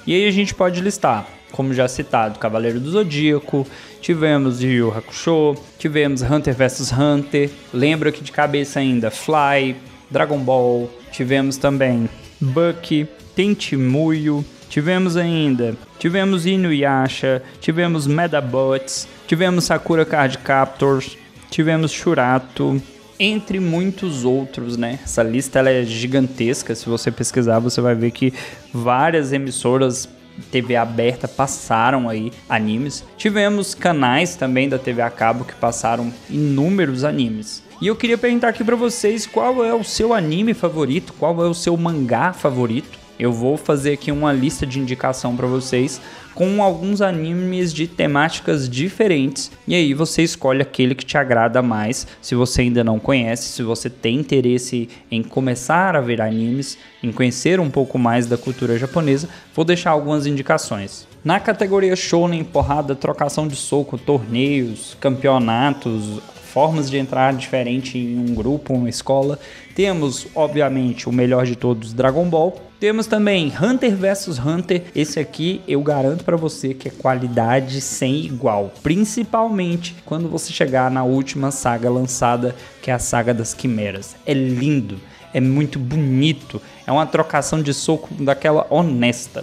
E 0.04 0.16
aí 0.16 0.26
a 0.26 0.32
gente 0.32 0.52
pode 0.52 0.80
listar 0.80 1.28
como 1.52 1.72
já 1.72 1.86
citado, 1.86 2.38
Cavaleiro 2.38 2.80
do 2.80 2.90
Zodíaco, 2.90 3.66
tivemos 4.00 4.62
Yu 4.62 4.90
Hakusho, 4.90 5.54
tivemos 5.78 6.22
Hunter 6.22 6.54
vs 6.54 6.92
Hunter, 6.92 7.50
lembro 7.72 8.08
aqui 8.08 8.24
de 8.24 8.32
cabeça 8.32 8.80
ainda 8.80 9.10
Fly, 9.10 9.76
Dragon 10.10 10.38
Ball, 10.38 10.90
tivemos 11.12 11.56
também 11.56 12.08
Bucky, 12.40 13.06
Tentimuyo, 13.36 14.44
tivemos 14.68 15.16
ainda, 15.16 15.76
tivemos 15.98 16.46
Inuyasha, 16.46 17.42
tivemos 17.60 18.06
Medabots, 18.06 19.06
tivemos 19.26 19.64
Sakura 19.64 20.04
Card 20.04 20.38
Captors, 20.38 21.16
tivemos 21.50 21.92
Shurato, 21.92 22.82
entre 23.18 23.60
muitos 23.60 24.24
outros, 24.24 24.76
né? 24.76 24.98
Essa 25.04 25.22
lista 25.22 25.60
ela 25.60 25.70
é 25.70 25.84
gigantesca, 25.84 26.74
se 26.74 26.88
você 26.88 27.10
pesquisar 27.10 27.60
você 27.60 27.80
vai 27.80 27.94
ver 27.94 28.10
que 28.10 28.34
várias 28.72 29.32
emissoras 29.32 30.08
TV 30.50 30.76
aberta 30.76 31.26
passaram 31.26 32.08
aí 32.08 32.32
animes. 32.48 33.04
Tivemos 33.16 33.74
canais 33.74 34.36
também 34.36 34.68
da 34.68 34.78
TV 34.78 35.02
a 35.02 35.10
cabo 35.10 35.44
que 35.44 35.54
passaram 35.54 36.12
inúmeros 36.28 37.04
animes. 37.04 37.62
E 37.80 37.86
eu 37.86 37.96
queria 37.96 38.16
perguntar 38.16 38.48
aqui 38.48 38.62
para 38.62 38.76
vocês 38.76 39.26
qual 39.26 39.64
é 39.64 39.74
o 39.74 39.82
seu 39.82 40.14
anime 40.14 40.54
favorito, 40.54 41.12
qual 41.18 41.44
é 41.44 41.48
o 41.48 41.54
seu 41.54 41.76
mangá 41.76 42.32
favorito. 42.32 42.98
Eu 43.18 43.32
vou 43.32 43.56
fazer 43.56 43.92
aqui 43.92 44.10
uma 44.10 44.32
lista 44.32 44.66
de 44.66 44.80
indicação 44.80 45.36
para 45.36 45.46
vocês 45.46 46.00
com 46.34 46.62
alguns 46.62 47.00
animes 47.00 47.72
de 47.72 47.86
temáticas 47.86 48.68
diferentes. 48.68 49.50
E 49.66 49.74
aí 49.74 49.94
você 49.94 50.22
escolhe 50.22 50.62
aquele 50.62 50.94
que 50.94 51.04
te 51.04 51.16
agrada 51.18 51.62
mais. 51.62 52.06
Se 52.20 52.34
você 52.34 52.62
ainda 52.62 52.82
não 52.82 52.98
conhece, 52.98 53.48
se 53.48 53.62
você 53.62 53.88
tem 53.90 54.16
interesse 54.16 54.88
em 55.10 55.22
começar 55.22 55.96
a 55.96 56.00
ver 56.00 56.20
animes, 56.20 56.78
em 57.02 57.12
conhecer 57.12 57.60
um 57.60 57.70
pouco 57.70 57.98
mais 57.98 58.26
da 58.26 58.38
cultura 58.38 58.78
japonesa, 58.78 59.28
vou 59.54 59.64
deixar 59.64 59.90
algumas 59.90 60.26
indicações. 60.26 61.06
Na 61.24 61.38
categoria 61.38 61.94
Shonen, 61.94 62.42
porrada, 62.42 62.96
trocação 62.96 63.46
de 63.46 63.54
soco, 63.54 63.96
torneios, 63.96 64.96
campeonatos, 65.00 66.20
formas 66.52 66.90
de 66.90 66.98
entrar 66.98 67.32
diferente 67.32 67.96
em 67.96 68.18
um 68.18 68.34
grupo, 68.34 68.74
uma 68.74 68.90
escola. 68.90 69.38
Temos, 69.74 70.26
obviamente, 70.34 71.08
o 71.08 71.12
melhor 71.12 71.46
de 71.46 71.56
todos, 71.56 71.94
Dragon 71.94 72.28
Ball. 72.28 72.60
Temos 72.78 73.06
também 73.06 73.50
Hunter 73.58 73.96
vs 73.96 74.38
Hunter. 74.38 74.82
Esse 74.94 75.18
aqui 75.18 75.62
eu 75.66 75.80
garanto 75.82 76.24
para 76.24 76.36
você 76.36 76.74
que 76.74 76.88
é 76.88 76.90
qualidade 76.90 77.80
sem 77.80 78.26
igual, 78.26 78.70
principalmente 78.82 79.96
quando 80.04 80.28
você 80.28 80.52
chegar 80.52 80.90
na 80.90 81.04
última 81.04 81.50
saga 81.50 81.88
lançada, 81.88 82.54
que 82.82 82.90
é 82.90 82.94
a 82.94 82.98
saga 82.98 83.32
das 83.32 83.54
quimeras. 83.54 84.14
É 84.26 84.34
lindo, 84.34 85.00
é 85.32 85.40
muito 85.40 85.78
bonito, 85.78 86.60
é 86.86 86.92
uma 86.92 87.06
trocação 87.06 87.62
de 87.62 87.72
soco 87.72 88.12
daquela 88.22 88.66
honesta. 88.68 89.42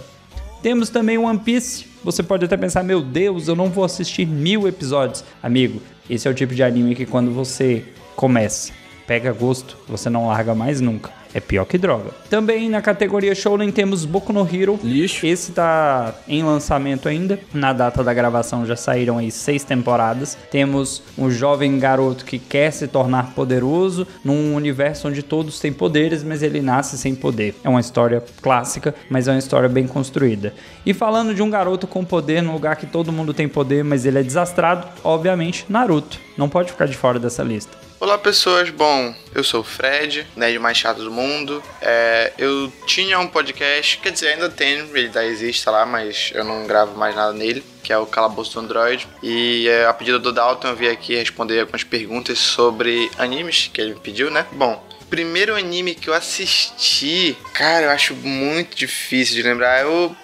Temos 0.62 0.90
também 0.90 1.18
One 1.18 1.38
Piece. 1.38 1.86
Você 2.04 2.22
pode 2.22 2.44
até 2.44 2.56
pensar, 2.56 2.84
meu 2.84 3.02
Deus, 3.02 3.48
eu 3.48 3.56
não 3.56 3.68
vou 3.68 3.82
assistir 3.82 4.26
mil 4.26 4.68
episódios. 4.68 5.24
Amigo, 5.42 5.80
esse 6.10 6.26
é 6.26 6.30
o 6.30 6.34
tipo 6.34 6.54
de 6.54 6.62
anime 6.64 6.96
que 6.96 7.06
quando 7.06 7.30
você 7.30 7.84
começa, 8.16 8.72
pega 9.06 9.32
gosto, 9.32 9.76
você 9.86 10.10
não 10.10 10.26
larga 10.26 10.54
mais 10.56 10.80
nunca. 10.80 11.19
É 11.32 11.40
pior 11.40 11.64
que 11.64 11.78
droga. 11.78 12.10
Também 12.28 12.68
na 12.68 12.82
categoria 12.82 13.34
Shounen 13.34 13.70
temos 13.70 14.04
Boku 14.04 14.32
no 14.32 14.46
Hero. 14.46 14.78
Lixo. 14.82 15.26
Esse 15.26 15.52
tá 15.52 16.14
em 16.26 16.42
lançamento 16.42 17.08
ainda. 17.08 17.38
Na 17.54 17.72
data 17.72 18.02
da 18.02 18.12
gravação 18.12 18.66
já 18.66 18.76
saíram 18.76 19.18
aí 19.18 19.30
seis 19.30 19.62
temporadas. 19.62 20.36
Temos 20.50 21.02
um 21.16 21.30
jovem 21.30 21.78
garoto 21.78 22.24
que 22.24 22.38
quer 22.38 22.72
se 22.72 22.88
tornar 22.88 23.34
poderoso 23.34 24.06
num 24.24 24.54
universo 24.54 25.08
onde 25.08 25.22
todos 25.22 25.60
têm 25.60 25.72
poderes, 25.72 26.22
mas 26.22 26.42
ele 26.42 26.60
nasce 26.60 26.98
sem 26.98 27.14
poder. 27.14 27.54
É 27.62 27.68
uma 27.68 27.80
história 27.80 28.22
clássica, 28.42 28.94
mas 29.08 29.28
é 29.28 29.32
uma 29.32 29.38
história 29.38 29.68
bem 29.68 29.86
construída. 29.86 30.52
E 30.84 30.92
falando 30.92 31.34
de 31.34 31.42
um 31.42 31.50
garoto 31.50 31.86
com 31.86 32.04
poder 32.04 32.42
num 32.42 32.52
lugar 32.52 32.76
que 32.76 32.86
todo 32.86 33.12
mundo 33.12 33.32
tem 33.32 33.48
poder, 33.48 33.84
mas 33.84 34.04
ele 34.04 34.18
é 34.18 34.22
desastrado, 34.22 34.86
obviamente, 35.04 35.64
Naruto. 35.68 36.18
Não 36.36 36.48
pode 36.48 36.72
ficar 36.72 36.86
de 36.86 36.96
fora 36.96 37.18
dessa 37.18 37.42
lista. 37.42 37.89
Olá 38.00 38.16
pessoas, 38.16 38.70
bom, 38.70 39.14
eu 39.34 39.44
sou 39.44 39.60
o 39.60 39.62
Fred, 39.62 40.26
nerd 40.34 40.58
mais 40.58 40.78
chato 40.78 41.02
do 41.02 41.10
mundo. 41.10 41.62
É, 41.82 42.32
eu 42.38 42.72
tinha 42.86 43.18
um 43.18 43.26
podcast, 43.26 43.98
quer 43.98 44.10
dizer, 44.10 44.28
ainda 44.28 44.48
tenho, 44.48 44.86
ele 44.96 45.08
ainda 45.08 45.22
existe 45.26 45.68
lá, 45.68 45.84
mas 45.84 46.32
eu 46.34 46.42
não 46.42 46.66
gravo 46.66 46.96
mais 46.96 47.14
nada 47.14 47.34
nele, 47.34 47.62
que 47.82 47.92
é 47.92 47.98
o 47.98 48.06
Calabouço 48.06 48.54
do 48.54 48.60
Android. 48.60 49.06
E 49.22 49.68
é, 49.68 49.84
a 49.84 49.92
pedido 49.92 50.18
do 50.18 50.32
Dalton 50.32 50.68
eu 50.68 50.76
vim 50.76 50.88
aqui 50.88 51.14
responder 51.14 51.60
algumas 51.60 51.84
perguntas 51.84 52.38
sobre 52.38 53.10
animes 53.18 53.70
que 53.70 53.82
ele 53.82 53.92
me 53.92 54.00
pediu, 54.00 54.30
né? 54.30 54.46
Bom, 54.52 54.82
primeiro 55.10 55.54
anime 55.54 55.94
que 55.94 56.08
eu 56.08 56.14
assisti, 56.14 57.36
cara, 57.52 57.84
eu 57.84 57.90
acho 57.90 58.14
muito 58.14 58.78
difícil 58.78 59.34
de 59.34 59.42
lembrar. 59.42 59.82
Eu 59.82 60.16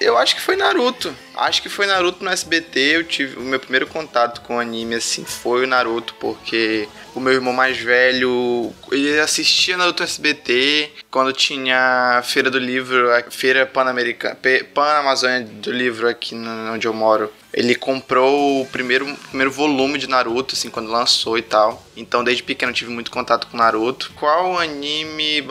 eu 0.00 0.16
acho 0.18 0.34
que 0.34 0.40
foi 0.40 0.56
Naruto. 0.56 1.14
Acho 1.34 1.62
que 1.62 1.68
foi 1.68 1.86
Naruto 1.86 2.22
no 2.22 2.30
SBT. 2.30 2.80
Eu 2.80 3.04
tive 3.04 3.36
o 3.38 3.42
meu 3.42 3.58
primeiro 3.58 3.86
contato 3.86 4.40
com 4.42 4.58
anime 4.58 4.96
assim 4.96 5.24
foi 5.24 5.64
o 5.64 5.66
Naruto, 5.66 6.14
porque 6.20 6.88
o 7.14 7.20
meu 7.20 7.32
irmão 7.32 7.52
mais 7.52 7.78
velho, 7.78 8.72
ele 8.90 9.18
assistia 9.18 9.76
Naruto 9.76 10.02
no 10.02 10.08
SBT 10.08 10.90
quando 11.10 11.32
tinha 11.32 12.18
a 12.18 12.22
feira 12.22 12.50
do 12.50 12.58
livro, 12.58 13.10
a 13.12 13.22
feira 13.30 13.66
pan-americana, 13.66 14.38
pan-amazônia 14.74 15.42
do 15.42 15.72
livro 15.72 16.08
aqui 16.08 16.34
onde 16.72 16.86
eu 16.86 16.92
moro. 16.92 17.32
Ele 17.52 17.74
comprou 17.74 18.62
o 18.62 18.66
primeiro, 18.66 19.12
primeiro 19.28 19.50
volume 19.50 19.98
de 19.98 20.08
Naruto, 20.08 20.54
assim, 20.54 20.70
quando 20.70 20.90
lançou 20.90 21.36
e 21.36 21.42
tal. 21.42 21.84
Então, 21.96 22.22
desde 22.22 22.44
pequeno, 22.44 22.70
eu 22.70 22.76
tive 22.76 22.92
muito 22.92 23.10
contato 23.10 23.48
com 23.48 23.56
Naruto. 23.56 24.12
Qual 24.14 24.56
anime 24.56 25.44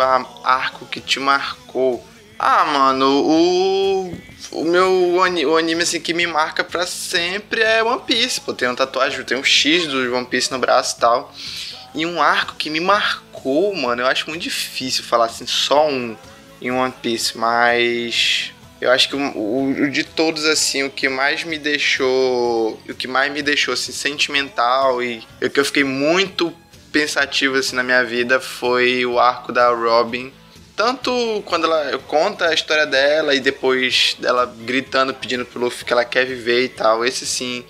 arco 0.43 0.85
que 0.85 1.01
te 1.01 1.19
marcou? 1.19 2.05
Ah, 2.39 2.65
mano, 2.65 3.23
o. 3.25 4.13
O 4.51 4.63
meu 4.63 5.17
o 5.17 5.57
anime 5.57 5.83
assim, 5.83 5.99
que 5.99 6.11
me 6.11 6.25
marca 6.25 6.63
pra 6.63 6.87
sempre 6.87 7.61
é 7.61 7.83
One 7.83 8.01
Piece. 8.01 8.41
Pô, 8.41 8.51
tem 8.51 8.67
uma 8.67 8.75
tatuagem, 8.75 9.23
tem 9.23 9.37
um 9.37 9.43
X 9.43 9.85
do 9.85 10.15
One 10.15 10.25
Piece 10.25 10.51
no 10.51 10.57
braço 10.57 10.97
e 10.97 10.99
tal. 11.01 11.35
E 11.93 12.05
um 12.05 12.19
arco 12.19 12.55
que 12.55 12.69
me 12.69 12.79
marcou, 12.79 13.75
mano, 13.75 14.01
eu 14.01 14.07
acho 14.07 14.27
muito 14.27 14.41
difícil 14.41 15.03
falar 15.03 15.25
assim, 15.25 15.45
só 15.45 15.87
um 15.87 16.17
em 16.61 16.71
One 16.71 16.93
Piece, 17.01 17.37
mas 17.37 18.51
eu 18.81 18.91
acho 18.91 19.09
que 19.09 19.15
o, 19.15 19.83
o, 19.83 19.91
de 19.91 20.03
todos, 20.03 20.45
assim, 20.45 20.83
o 20.83 20.89
que 20.89 21.09
mais 21.09 21.43
me 21.43 21.59
deixou. 21.59 22.81
O 22.89 22.93
que 22.93 23.07
mais 23.07 23.31
me 23.31 23.41
deixou, 23.41 23.73
assim, 23.73 23.91
sentimental 23.91 25.03
e 25.03 25.23
o 25.41 25.49
que 25.49 25.59
eu 25.59 25.65
fiquei 25.65 25.83
muito 25.83 26.53
pensativo, 26.91 27.55
assim, 27.55 27.75
na 27.75 27.83
minha 27.83 28.03
vida 28.03 28.39
foi 28.39 29.05
o 29.05 29.19
arco 29.19 29.51
da 29.51 29.69
Robin. 29.69 30.31
Tanto 30.79 31.43
quando 31.45 31.65
ela 31.65 31.99
conta 32.07 32.47
a 32.47 32.53
história 32.53 32.85
dela 32.85 33.35
e 33.35 33.41
depois 33.41 34.15
dela 34.17 34.45
gritando, 34.61 35.13
pedindo 35.13 35.43
pro 35.43 35.59
Luffy 35.59 35.83
que 35.83 35.91
ela 35.91 36.05
quer 36.05 36.25
viver 36.25 36.63
e 36.63 36.69
tal. 36.69 37.03
Esse, 37.03 37.25
sim, 37.25 37.65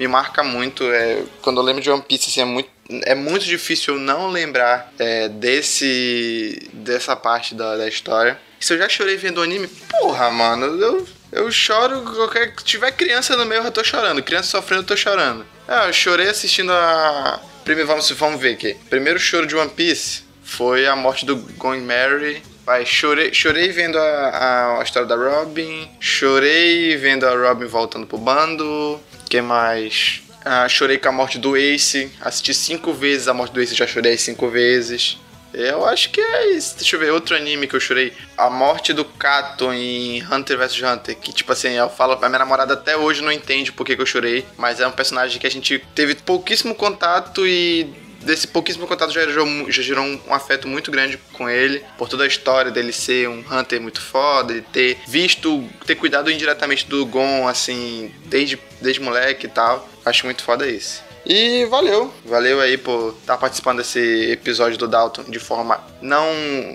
me 0.00 0.08
marca 0.08 0.42
muito. 0.42 0.82
É, 0.90 1.24
quando 1.42 1.60
eu 1.60 1.62
lembro 1.62 1.82
de 1.82 1.90
One 1.90 2.00
Piece, 2.00 2.30
assim, 2.30 2.40
é 2.40 2.44
muito, 2.46 2.70
é 3.02 3.14
muito 3.14 3.44
difícil 3.44 3.98
não 3.98 4.30
lembrar 4.30 4.90
é, 4.98 5.28
desse, 5.28 6.70
dessa 6.72 7.14
parte 7.14 7.54
da, 7.54 7.76
da 7.76 7.86
história. 7.86 8.40
Se 8.58 8.72
eu 8.72 8.78
já 8.78 8.88
chorei 8.88 9.18
vendo 9.18 9.42
o 9.42 9.42
anime, 9.42 9.68
porra, 10.00 10.30
mano, 10.30 10.64
eu, 10.64 11.06
eu 11.32 11.52
choro. 11.52 12.00
Qualquer, 12.14 12.54
se 12.56 12.64
tiver 12.64 12.92
criança 12.92 13.36
no 13.36 13.44
meio, 13.44 13.62
eu 13.62 13.70
tô 13.70 13.84
chorando. 13.84 14.22
Criança 14.22 14.48
sofrendo, 14.48 14.84
eu 14.84 14.86
tô 14.86 14.96
chorando. 14.96 15.44
Ah, 15.68 15.88
eu 15.88 15.92
chorei 15.92 16.30
assistindo 16.30 16.72
a. 16.72 17.42
Primeiro, 17.62 17.88
vamos, 17.88 18.10
vamos 18.12 18.40
ver 18.40 18.54
aqui. 18.54 18.74
Primeiro 18.88 19.18
choro 19.18 19.46
de 19.46 19.54
One 19.54 19.68
Piece 19.68 20.22
foi 20.42 20.86
a 20.86 20.96
morte 20.96 21.26
do 21.26 21.36
Going 21.36 21.82
Mary. 21.82 22.42
Vai, 22.64 22.86
chorei, 22.86 23.32
chorei 23.34 23.68
vendo 23.68 23.98
a, 23.98 24.78
a, 24.78 24.82
história 24.82 25.06
da 25.06 25.16
Robin. 25.16 25.86
Chorei 26.00 26.96
vendo 26.96 27.26
a 27.26 27.36
Robin 27.36 27.66
voltando 27.66 28.06
pro 28.06 28.16
bando. 28.16 28.98
que 29.28 29.42
mais? 29.42 30.22
Ah, 30.42 30.66
chorei 30.66 30.96
com 30.96 31.08
a 31.10 31.12
morte 31.12 31.38
do 31.38 31.56
Ace. 31.56 32.10
Assisti 32.22 32.54
cinco 32.54 32.92
vezes 32.92 33.28
a 33.28 33.34
morte 33.34 33.52
do 33.52 33.60
Ace, 33.60 33.74
já 33.74 33.86
chorei 33.86 34.16
cinco 34.16 34.48
vezes. 34.48 35.18
Eu 35.52 35.86
acho 35.86 36.10
que 36.10 36.20
é 36.20 36.52
isso. 36.52 36.76
Deixa 36.76 36.96
eu 36.96 37.00
ver, 37.00 37.12
outro 37.12 37.36
anime 37.36 37.68
que 37.68 37.76
eu 37.76 37.80
chorei. 37.80 38.12
A 38.36 38.50
morte 38.50 38.92
do 38.92 39.04
Kato 39.04 39.72
em 39.72 40.20
Hunter 40.22 40.58
vs 40.58 40.82
Hunter. 40.82 41.16
Que, 41.16 41.32
tipo 41.32 41.52
assim, 41.52 41.68
eu 41.68 41.88
falo, 41.88 42.14
a 42.14 42.28
minha 42.28 42.40
namorada 42.40 42.74
até 42.74 42.96
hoje 42.96 43.22
não 43.22 43.30
entende 43.30 43.70
por 43.70 43.86
que, 43.86 43.94
que 43.94 44.02
eu 44.02 44.06
chorei. 44.06 44.44
Mas 44.56 44.80
é 44.80 44.86
um 44.86 44.90
personagem 44.90 45.38
que 45.38 45.46
a 45.46 45.50
gente 45.50 45.78
teve 45.94 46.16
pouquíssimo 46.16 46.74
contato 46.74 47.46
e 47.46 48.03
desse 48.24 48.46
pouquíssimo 48.46 48.86
contato 48.86 49.12
já 49.12 49.24
gerou, 49.24 49.70
já 49.70 49.82
gerou 49.82 50.04
um, 50.04 50.20
um, 50.28 50.34
afeto 50.34 50.66
muito 50.66 50.90
grande 50.90 51.18
com 51.32 51.48
ele, 51.48 51.84
por 51.96 52.08
toda 52.08 52.24
a 52.24 52.26
história 52.26 52.70
dele 52.70 52.92
ser 52.92 53.28
um 53.28 53.44
Hunter 53.50 53.80
muito 53.80 54.00
foda, 54.00 54.54
de 54.54 54.62
ter 54.62 54.98
visto, 55.06 55.68
ter 55.86 55.94
cuidado 55.94 56.30
indiretamente 56.30 56.86
do 56.86 57.04
Gon, 57.06 57.46
assim, 57.46 58.12
desde, 58.26 58.58
desde 58.80 59.00
moleque 59.00 59.46
e 59.46 59.50
tal. 59.50 59.88
Acho 60.04 60.26
muito 60.26 60.42
foda 60.42 60.66
isso. 60.66 61.02
E 61.26 61.64
valeu, 61.66 62.12
valeu 62.26 62.60
aí 62.60 62.76
por 62.76 63.16
estar 63.20 63.34
tá 63.34 63.38
participando 63.38 63.78
desse 63.78 64.30
episódio 64.30 64.76
do 64.76 64.86
Dalton 64.86 65.24
de 65.24 65.38
forma 65.38 65.82
não 66.02 66.28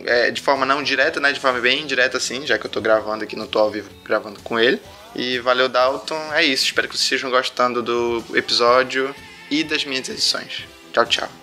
é, 0.08 0.32
de 0.32 0.42
forma 0.42 0.66
não 0.66 0.82
direta, 0.82 1.20
né? 1.20 1.32
De 1.32 1.40
forma 1.40 1.60
bem 1.60 1.84
indireta 1.84 2.18
assim, 2.18 2.48
já 2.48 2.58
que 2.58 2.66
eu 2.66 2.72
tô 2.72 2.82
gravando 2.82 3.24
aqui, 3.24 3.36
não 3.36 3.46
tô 3.46 3.60
ao 3.60 3.70
vivo 3.70 3.90
gravando 4.04 4.40
com 4.42 4.60
ele. 4.60 4.82
E 5.16 5.38
valeu, 5.40 5.70
Dalton. 5.70 6.34
É 6.34 6.44
isso, 6.44 6.66
espero 6.66 6.88
que 6.88 6.96
vocês 6.96 7.04
estejam 7.04 7.30
gostando 7.30 7.84
do 7.84 8.24
episódio 8.34 9.14
e 9.52 9.64
das 9.64 9.86
minhas 9.86 10.10
edições. 10.10 10.66
Tchau, 10.94 11.06
tchau. 11.06 11.39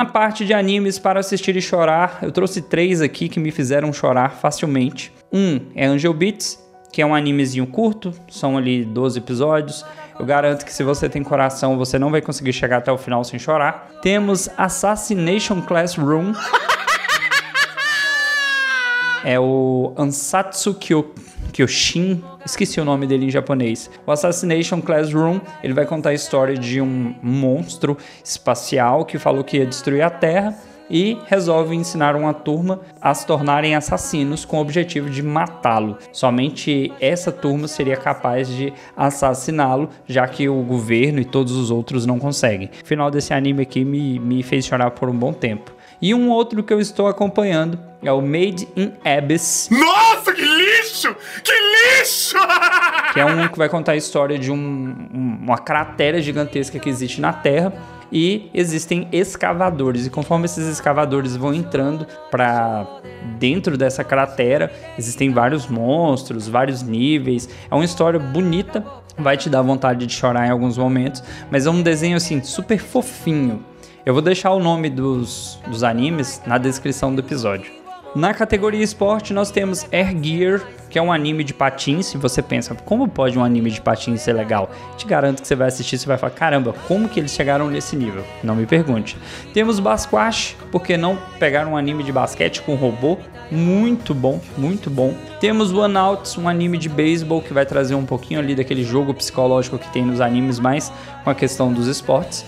Na 0.00 0.06
parte 0.06 0.46
de 0.46 0.54
animes 0.54 0.98
para 0.98 1.20
assistir 1.20 1.54
e 1.56 1.60
chorar, 1.60 2.20
eu 2.22 2.32
trouxe 2.32 2.62
três 2.62 3.02
aqui 3.02 3.28
que 3.28 3.38
me 3.38 3.50
fizeram 3.50 3.92
chorar 3.92 4.30
facilmente. 4.30 5.12
Um 5.30 5.60
é 5.74 5.84
Angel 5.84 6.14
Beats, 6.14 6.58
que 6.90 7.02
é 7.02 7.06
um 7.06 7.14
animezinho 7.14 7.66
curto, 7.66 8.10
são 8.26 8.56
ali 8.56 8.82
12 8.82 9.18
episódios. 9.18 9.84
Eu 10.18 10.24
garanto 10.24 10.64
que 10.64 10.72
se 10.72 10.82
você 10.82 11.06
tem 11.06 11.22
coração, 11.22 11.76
você 11.76 11.98
não 11.98 12.10
vai 12.10 12.22
conseguir 12.22 12.54
chegar 12.54 12.78
até 12.78 12.90
o 12.90 12.96
final 12.96 13.22
sem 13.24 13.38
chorar. 13.38 13.90
Temos 14.00 14.48
Assassination 14.56 15.60
Classroom. 15.60 16.32
É 19.24 19.38
o 19.38 19.92
Ansatsu 19.96 20.74
Kyo 20.74 21.14
Kyoshin, 21.52 22.22
esqueci 22.44 22.80
o 22.80 22.84
nome 22.84 23.06
dele 23.06 23.26
em 23.26 23.30
japonês. 23.30 23.90
O 24.06 24.12
Assassination 24.12 24.80
Classroom, 24.80 25.40
ele 25.62 25.74
vai 25.74 25.84
contar 25.84 26.10
a 26.10 26.14
história 26.14 26.56
de 26.56 26.80
um 26.80 27.14
monstro 27.22 27.96
espacial 28.24 29.04
que 29.04 29.18
falou 29.18 29.42
que 29.42 29.58
ia 29.58 29.66
destruir 29.66 30.02
a 30.02 30.10
Terra 30.10 30.56
e 30.90 31.16
resolve 31.26 31.76
ensinar 31.76 32.16
uma 32.16 32.34
turma 32.34 32.80
a 33.00 33.14
se 33.14 33.24
tornarem 33.24 33.76
assassinos 33.76 34.44
com 34.44 34.58
o 34.58 34.60
objetivo 34.60 35.08
de 35.08 35.22
matá-lo. 35.22 35.96
Somente 36.12 36.92
essa 37.00 37.30
turma 37.30 37.68
seria 37.68 37.96
capaz 37.96 38.48
de 38.48 38.72
assassiná-lo, 38.96 39.88
já 40.06 40.26
que 40.26 40.48
o 40.48 40.62
governo 40.62 41.20
e 41.20 41.24
todos 41.24 41.52
os 41.52 41.70
outros 41.70 42.04
não 42.04 42.18
conseguem. 42.18 42.70
O 42.82 42.86
final 42.86 43.10
desse 43.10 43.32
anime 43.32 43.62
aqui 43.62 43.84
me, 43.84 44.18
me 44.18 44.42
fez 44.42 44.66
chorar 44.66 44.90
por 44.90 45.08
um 45.08 45.16
bom 45.16 45.32
tempo. 45.32 45.72
E 46.00 46.14
um 46.14 46.30
outro 46.30 46.62
que 46.62 46.72
eu 46.72 46.80
estou 46.80 47.06
acompanhando 47.06 47.78
é 48.02 48.10
o 48.10 48.22
Made 48.22 48.66
in 48.76 48.92
Abyss. 49.04 49.68
Nossa, 49.70 50.32
que 50.32 50.40
lixo! 50.40 51.14
Que 51.44 51.52
lixo! 51.52 52.38
que 53.12 53.20
é 53.20 53.24
um 53.24 53.48
que 53.48 53.58
vai 53.58 53.68
contar 53.68 53.92
a 53.92 53.96
história 53.96 54.38
de 54.38 54.50
um, 54.50 54.56
um, 54.56 55.38
uma 55.42 55.58
cratera 55.58 56.20
gigantesca 56.20 56.78
que 56.78 56.88
existe 56.88 57.20
na 57.20 57.32
Terra 57.32 57.72
e 58.12 58.50
existem 58.52 59.08
escavadores 59.12 60.06
e 60.06 60.10
conforme 60.10 60.46
esses 60.46 60.66
escavadores 60.66 61.36
vão 61.36 61.54
entrando 61.54 62.06
para 62.30 62.86
dentro 63.38 63.76
dessa 63.76 64.02
cratera 64.02 64.72
existem 64.98 65.30
vários 65.30 65.66
monstros, 65.66 66.48
vários 66.48 66.82
níveis. 66.82 67.48
É 67.70 67.74
uma 67.74 67.84
história 67.84 68.18
bonita, 68.18 68.84
vai 69.16 69.36
te 69.36 69.48
dar 69.48 69.62
vontade 69.62 70.06
de 70.06 70.12
chorar 70.12 70.46
em 70.46 70.50
alguns 70.50 70.76
momentos, 70.76 71.22
mas 71.50 71.66
é 71.66 71.70
um 71.70 71.82
desenho 71.82 72.16
assim 72.16 72.42
super 72.42 72.78
fofinho. 72.78 73.64
Eu 74.04 74.14
vou 74.14 74.22
deixar 74.22 74.50
o 74.52 74.58
nome 74.58 74.88
dos, 74.88 75.58
dos 75.68 75.84
animes 75.84 76.40
na 76.46 76.56
descrição 76.56 77.14
do 77.14 77.20
episódio. 77.20 77.70
Na 78.16 78.32
categoria 78.32 78.82
esporte, 78.82 79.34
nós 79.34 79.50
temos 79.50 79.86
Air 79.92 80.16
Gear, 80.20 80.66
que 80.88 80.98
é 80.98 81.02
um 81.02 81.12
anime 81.12 81.44
de 81.44 81.52
patins. 81.52 82.06
Se 82.06 82.16
você 82.16 82.42
pensa, 82.42 82.74
como 82.74 83.06
pode 83.06 83.38
um 83.38 83.44
anime 83.44 83.70
de 83.70 83.80
patins 83.80 84.22
ser 84.22 84.32
legal? 84.32 84.70
Te 84.96 85.06
garanto 85.06 85.42
que 85.42 85.46
você 85.46 85.54
vai 85.54 85.68
assistir 85.68 85.96
e 86.02 86.06
vai 86.06 86.16
falar: 86.16 86.32
caramba, 86.32 86.74
como 86.88 87.10
que 87.10 87.20
eles 87.20 87.30
chegaram 87.30 87.68
nesse 87.68 87.94
nível? 87.94 88.24
Não 88.42 88.56
me 88.56 88.66
pergunte. 88.66 89.18
Temos 89.52 89.78
Basquash, 89.78 90.56
porque 90.72 90.96
não 90.96 91.16
pegar 91.38 91.66
um 91.68 91.76
anime 91.76 92.02
de 92.02 92.10
basquete 92.10 92.62
com 92.62 92.74
robô? 92.74 93.18
Muito 93.50 94.14
bom, 94.14 94.40
muito 94.56 94.88
bom. 94.88 95.14
Temos 95.38 95.72
One 95.72 95.96
Outs, 95.96 96.38
um 96.38 96.48
anime 96.48 96.78
de 96.78 96.88
beisebol 96.88 97.42
que 97.42 97.52
vai 97.52 97.66
trazer 97.66 97.94
um 97.94 98.06
pouquinho 98.06 98.40
ali 98.40 98.56
daquele 98.56 98.82
jogo 98.82 99.12
psicológico 99.12 99.78
que 99.78 99.92
tem 99.92 100.04
nos 100.04 100.20
animes, 100.20 100.58
mais 100.58 100.90
com 101.22 101.30
a 101.30 101.34
questão 101.34 101.72
dos 101.72 101.86
esportes. 101.86 102.44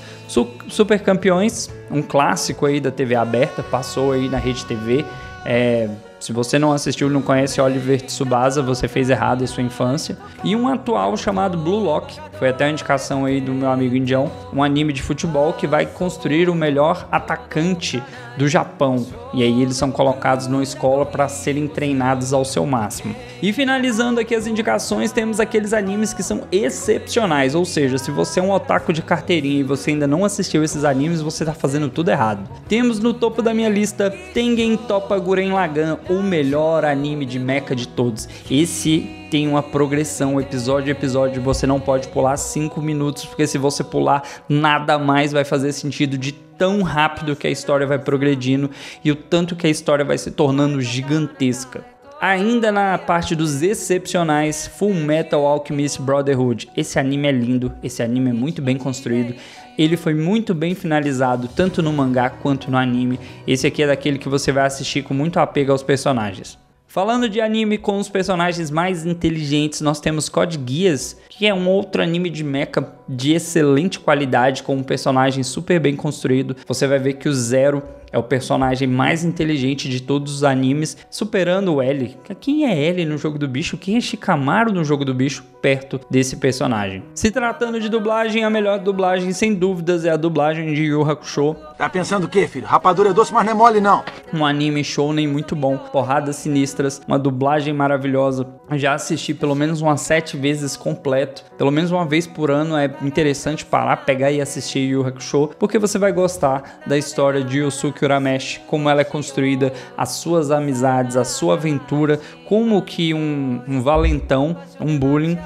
Super 0.69 1.01
Campeões, 1.01 1.71
um 1.91 2.03
clássico 2.03 2.67
aí 2.67 2.81
da 2.81 2.91
TV 2.91 3.15
aberta, 3.15 3.63
passou 3.63 4.13
aí 4.13 4.29
na 4.29 4.39
Rede 4.39 4.65
TV 4.65 5.05
é, 5.45 5.89
se 6.21 6.33
você 6.33 6.59
não 6.59 6.73
assistiu 6.73 7.09
e 7.09 7.13
não 7.13 7.21
conhece 7.21 7.61
Oliver 7.61 8.01
Tsubasa, 8.01 8.63
você 8.63 8.87
fez 8.87 9.11
errado 9.11 9.43
a 9.43 9.47
sua 9.47 9.63
infância. 9.63 10.17
E 10.45 10.55
um 10.55 10.69
atual 10.69 11.17
chamado 11.17 11.59
Blue 11.59 11.81
Lock, 11.81 12.17
foi 12.39 12.49
até 12.49 12.67
a 12.67 12.71
indicação 12.71 13.25
aí 13.25 13.41
do 13.41 13.53
meu 13.53 13.71
amigo 13.71 13.97
indião, 13.97 14.31
um 14.53 14.63
anime 14.63 14.93
de 14.93 15.03
futebol 15.03 15.53
que 15.53 15.67
vai 15.67 15.85
construir 15.85 16.49
o 16.49 16.55
melhor 16.55 17.09
atacante 17.11 18.03
do 18.37 18.49
Japão. 18.49 19.07
E 19.35 19.43
aí 19.43 19.63
eles 19.63 19.77
são 19.77 19.91
colocados 19.91 20.47
numa 20.47 20.63
escola 20.63 21.07
para 21.07 21.29
serem 21.29 21.67
treinados 21.67 22.33
ao 22.33 22.45
seu 22.45 22.67
máximo. 22.67 23.15
E 23.43 23.53
finalizando 23.53 24.21
aqui 24.21 24.35
as 24.35 24.47
indicações, 24.47 25.13
temos 25.13 25.41
aqueles 25.41 25.73
animes 25.73 26.13
que 26.13 26.23
são 26.23 26.43
excepcionais, 26.51 27.55
ou 27.55 27.65
seja, 27.65 27.99
se 27.99 28.11
você 28.11 28.41
é 28.41 28.43
um 28.43 28.53
otaku 28.53 28.93
de 28.93 29.03
carteirinha 29.03 29.61
e 29.61 29.65
você 29.65 29.91
ainda 29.91 30.07
não 30.07 30.25
assistiu 30.25 30.63
esses 30.63 30.85
animes, 30.85 31.21
você 31.21 31.45
tá 31.45 31.53
fazendo 31.53 31.89
tudo 31.89 32.11
errado. 32.11 32.49
Temos 32.69 32.99
no 32.99 33.15
topo 33.15 33.43
da 33.43 33.55
minha 33.55 33.69
lista 33.69 34.11
Tengen 34.33 34.77
Toppa 34.77 35.19
Guren 35.19 35.53
Lagann, 35.53 35.99
o 36.09 36.23
melhor 36.23 36.85
anime 36.85 37.25
de 37.25 37.39
mecha 37.39 37.75
de 37.75 37.89
todos. 37.89 38.29
Esse 38.51 39.23
tem 39.31 39.49
uma 39.49 39.63
progressão, 39.63 40.39
episódio 40.39 40.89
a 40.89 40.93
episódio, 40.93 41.41
você 41.43 41.67
não 41.67 41.81
pode 41.81 42.09
pular 42.09 42.37
5 42.37 42.83
minutos, 42.83 43.25
porque 43.25 43.47
se 43.47 43.57
você 43.57 43.83
pular, 43.83 44.23
nada 44.47 44.99
mais 44.99 45.33
vai 45.33 45.43
fazer 45.43 45.73
sentido 45.73 46.19
de 46.19 46.33
tão 46.63 46.81
rápido 46.83 47.35
que 47.35 47.49
a 47.49 47.51
história 47.51 47.85
vai 47.85 47.99
progredindo 47.99 48.71
e 49.05 49.11
o 49.11 49.17
tanto 49.17 49.57
que 49.57 49.67
a 49.67 49.71
história 49.71 50.05
vai 50.05 50.17
se 50.17 50.31
tornando 50.31 50.81
gigantesca. 50.81 51.85
Ainda 52.21 52.71
na 52.71 52.97
parte 52.97 53.35
dos 53.35 53.63
excepcionais, 53.63 54.69
Full 54.69 54.95
Metal 54.95 55.45
Alchemist 55.45 56.01
Brotherhood. 56.01 56.69
Esse 56.77 57.01
anime 57.01 57.27
é 57.27 57.33
lindo, 57.33 57.73
esse 57.83 58.01
anime 58.01 58.31
é 58.31 58.33
muito 58.33 58.63
bem 58.63 58.77
construído. 58.79 59.35
Ele 59.77 59.97
foi 59.97 60.15
muito 60.15 60.55
bem 60.55 60.73
finalizado, 60.73 61.49
tanto 61.49 61.83
no 61.83 61.93
mangá 61.93 62.31
quanto 62.31 62.71
no 62.71 62.77
anime. 62.77 63.19
Esse 63.45 63.67
aqui 63.67 63.83
é 63.83 63.89
daquele 63.89 64.19
que 64.19 64.29
você 64.29 64.53
vai 64.53 64.65
assistir 64.65 65.03
com 65.03 65.13
muito 65.13 65.41
apego 65.41 65.73
aos 65.73 65.83
personagens. 65.83 66.57
Falando 66.93 67.27
de 67.27 67.41
anime 67.41 67.79
com 67.79 67.99
os 67.99 68.11
personagens 68.11 68.71
mais 68.71 69.07
inteligentes, 69.07 69.81
nós 69.81 69.99
temos 69.99 70.29
Code 70.29 70.61
Geass, 70.65 71.19
que 71.31 71.47
é 71.47 71.55
um 71.55 71.67
outro 71.67 72.03
anime 72.03 72.29
de 72.29 72.45
mecha 72.45 72.87
de 73.13 73.33
excelente 73.33 74.01
qualidade, 74.01 74.63
com 74.63 74.77
um 74.77 74.83
personagem 74.83 75.43
super 75.43 75.79
bem 75.79 75.95
construído. 75.95 76.57
Você 76.67 76.87
vai 76.87 76.99
ver 76.99 77.15
que 77.15 77.29
o 77.29 77.35
Zero 77.35 77.83
é 78.13 78.19
o 78.19 78.23
personagem 78.23 78.87
mais 78.87 79.25
inteligente 79.25 79.89
de 79.89 80.03
todos 80.03 80.35
os 80.35 80.45
animes, 80.45 80.99
superando 81.11 81.75
o 81.75 81.83
L. 81.83 82.15
Quem 82.41 82.67
é 82.67 82.89
L 82.89 83.07
no 83.07 83.17
jogo 83.17 83.39
do 83.39 83.49
bicho? 83.49 83.79
Quem 83.79 83.97
é 83.97 84.01
Shikamaru 84.01 84.71
no 84.71 84.85
jogo 84.85 85.05
do 85.05 85.15
bicho? 85.15 85.43
Perto 85.63 85.99
desse 86.11 86.37
personagem. 86.37 87.03
Se 87.15 87.31
tratando 87.31 87.81
de 87.81 87.89
dublagem, 87.89 88.45
a 88.45 88.51
melhor 88.51 88.81
dublagem, 88.81 89.33
sem 89.33 89.55
dúvidas, 89.55 90.05
é 90.05 90.11
a 90.11 90.17
dublagem 90.17 90.75
de 90.75 90.83
Yu 90.83 91.09
Hakusho. 91.09 91.57
Tá 91.79 91.89
pensando 91.89 92.25
o 92.25 92.29
quê, 92.29 92.47
filho? 92.47 92.67
Rapadura 92.67 93.11
é 93.11 93.13
doce, 93.15 93.33
mas 93.33 93.47
não 93.47 93.53
é 93.53 93.55
mole, 93.55 93.81
não. 93.81 94.05
Um 94.35 94.45
anime 94.45 94.85
shounen 94.85 95.27
muito 95.27 95.57
bom, 95.57 95.79
porradas 95.79 96.37
sinistras, 96.37 97.01
uma 97.07 97.19
dublagem 97.19 97.73
maravilhosa. 97.73 98.47
Já 98.73 98.95
assisti 98.95 99.33
pelo 99.33 99.55
menos 99.55 99.81
umas 99.81 100.01
sete 100.03 100.37
vezes 100.37 100.77
completo. 100.77 101.45
Pelo 101.57 101.71
menos 101.71 101.91
uma 101.91 102.05
vez 102.05 102.27
por 102.27 102.51
ano 102.51 102.77
é 102.77 102.91
interessante 103.03 103.65
parar, 103.65 103.99
pegar 103.99 104.31
e 104.31 104.41
assistir 104.41 104.81
Yu 104.81 105.07
Hakusho, 105.07 105.51
porque 105.59 105.79
você 105.79 105.99
vai 105.99 106.13
gostar 106.13 106.81
da 106.87 106.97
história 106.97 107.43
de 107.43 107.59
Yosuke 107.59 108.05
Urameshi, 108.05 108.61
como 108.67 108.89
ela 108.89 109.01
é 109.01 109.05
construída, 109.05 109.73
as 109.97 110.11
suas 110.11 110.51
amizades, 110.51 111.17
a 111.17 111.25
sua 111.25 111.55
aventura, 111.55 112.21
como 112.49 112.81
que 112.83 113.15
um, 113.15 113.63
um 113.67 113.81
valentão, 113.81 114.57
um 114.81 114.99
bullying, 114.99 115.39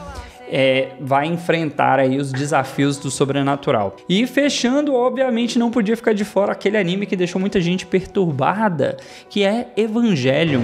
é, 0.48 0.90
vai 1.00 1.26
enfrentar 1.26 1.98
aí 1.98 2.18
os 2.18 2.32
desafios 2.32 2.96
do 2.98 3.10
sobrenatural. 3.10 3.96
E 4.08 4.26
fechando, 4.26 4.94
obviamente, 4.94 5.58
não 5.58 5.70
podia 5.70 5.96
ficar 5.96 6.12
de 6.12 6.24
fora 6.24 6.52
aquele 6.52 6.76
anime 6.76 7.06
que 7.06 7.16
deixou 7.16 7.40
muita 7.40 7.60
gente 7.60 7.86
perturbada, 7.86 8.96
que 9.28 9.44
é 9.44 9.68
Evangelion. 9.76 10.62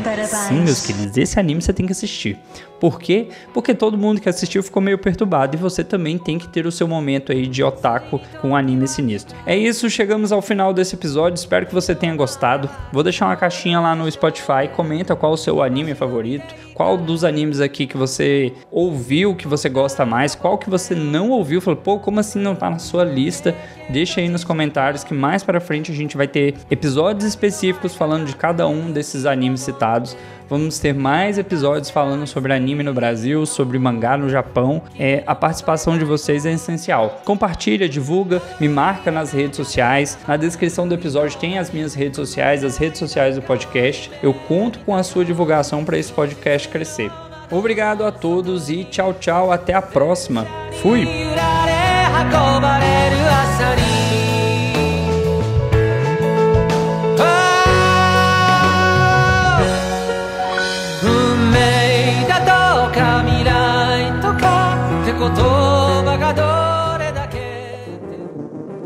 Sim, 0.48 0.60
meus 0.62 0.84
queridos, 0.86 1.16
esse 1.16 1.38
anime 1.38 1.62
você 1.62 1.72
tem 1.72 1.86
que 1.86 1.92
assistir. 1.92 2.38
Por 2.82 2.98
quê? 2.98 3.28
Porque 3.54 3.74
todo 3.74 3.96
mundo 3.96 4.20
que 4.20 4.28
assistiu 4.28 4.60
ficou 4.60 4.82
meio 4.82 4.98
perturbado 4.98 5.54
e 5.54 5.58
você 5.58 5.84
também 5.84 6.18
tem 6.18 6.36
que 6.36 6.48
ter 6.48 6.66
o 6.66 6.72
seu 6.72 6.88
momento 6.88 7.30
aí 7.30 7.46
de 7.46 7.62
otaku 7.62 8.20
com 8.40 8.48
um 8.48 8.56
anime 8.56 8.88
sinistro. 8.88 9.36
É 9.46 9.56
isso, 9.56 9.88
chegamos 9.88 10.32
ao 10.32 10.42
final 10.42 10.74
desse 10.74 10.96
episódio, 10.96 11.36
espero 11.36 11.64
que 11.64 11.72
você 11.72 11.94
tenha 11.94 12.16
gostado. 12.16 12.68
Vou 12.92 13.04
deixar 13.04 13.26
uma 13.26 13.36
caixinha 13.36 13.78
lá 13.78 13.94
no 13.94 14.10
Spotify, 14.10 14.68
comenta 14.74 15.14
qual 15.14 15.30
o 15.30 15.36
seu 15.36 15.62
anime 15.62 15.94
favorito, 15.94 16.52
qual 16.74 16.96
dos 16.96 17.22
animes 17.22 17.60
aqui 17.60 17.86
que 17.86 17.96
você 17.96 18.52
ouviu 18.68 19.36
que 19.36 19.46
você 19.46 19.68
gosta 19.72 20.06
mais, 20.06 20.34
qual 20.34 20.56
que 20.56 20.70
você 20.70 20.94
não 20.94 21.30
ouviu, 21.30 21.60
falou, 21.60 21.80
pô, 21.80 21.98
como 21.98 22.20
assim 22.20 22.38
não 22.38 22.54
tá 22.54 22.70
na 22.70 22.78
sua 22.78 23.02
lista? 23.04 23.54
Deixa 23.88 24.20
aí 24.20 24.28
nos 24.28 24.44
comentários 24.44 25.02
que 25.02 25.12
mais 25.12 25.42
para 25.42 25.60
frente 25.60 25.90
a 25.90 25.94
gente 25.94 26.16
vai 26.16 26.28
ter 26.28 26.54
episódios 26.70 27.24
específicos 27.24 27.94
falando 27.94 28.26
de 28.26 28.36
cada 28.36 28.68
um 28.68 28.92
desses 28.92 29.26
animes 29.26 29.62
citados. 29.62 30.16
Vamos 30.48 30.78
ter 30.78 30.92
mais 30.92 31.38
episódios 31.38 31.88
falando 31.88 32.26
sobre 32.26 32.52
anime 32.52 32.82
no 32.82 32.92
Brasil, 32.92 33.46
sobre 33.46 33.78
mangá 33.78 34.18
no 34.18 34.28
Japão. 34.28 34.82
É, 34.98 35.22
a 35.26 35.34
participação 35.34 35.96
de 35.96 36.04
vocês 36.04 36.44
é 36.44 36.52
essencial. 36.52 37.22
Compartilha, 37.24 37.88
divulga, 37.88 38.42
me 38.60 38.68
marca 38.68 39.10
nas 39.10 39.32
redes 39.32 39.56
sociais. 39.56 40.18
Na 40.28 40.36
descrição 40.36 40.86
do 40.86 40.94
episódio 40.94 41.38
tem 41.38 41.58
as 41.58 41.70
minhas 41.70 41.94
redes 41.94 42.16
sociais, 42.16 42.62
as 42.64 42.76
redes 42.76 42.98
sociais 42.98 43.36
do 43.36 43.42
podcast. 43.42 44.10
Eu 44.22 44.34
conto 44.34 44.80
com 44.80 44.94
a 44.94 45.02
sua 45.02 45.24
divulgação 45.24 45.84
para 45.84 45.96
esse 45.96 46.12
podcast 46.12 46.68
crescer. 46.68 47.31
Obrigado 47.52 48.06
a 48.06 48.10
todos 48.10 48.70
e 48.70 48.82
tchau, 48.84 49.12
tchau. 49.12 49.52
Até 49.52 49.74
a 49.74 49.82
próxima. 49.82 50.46
Fui! 50.80 51.06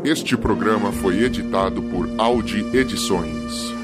Este 0.03 0.37
programa 0.37 0.91
foi 0.91 1.23
editado 1.23 1.81
por 1.81 2.09
Audi 2.17 2.65
Edições. 2.73 3.76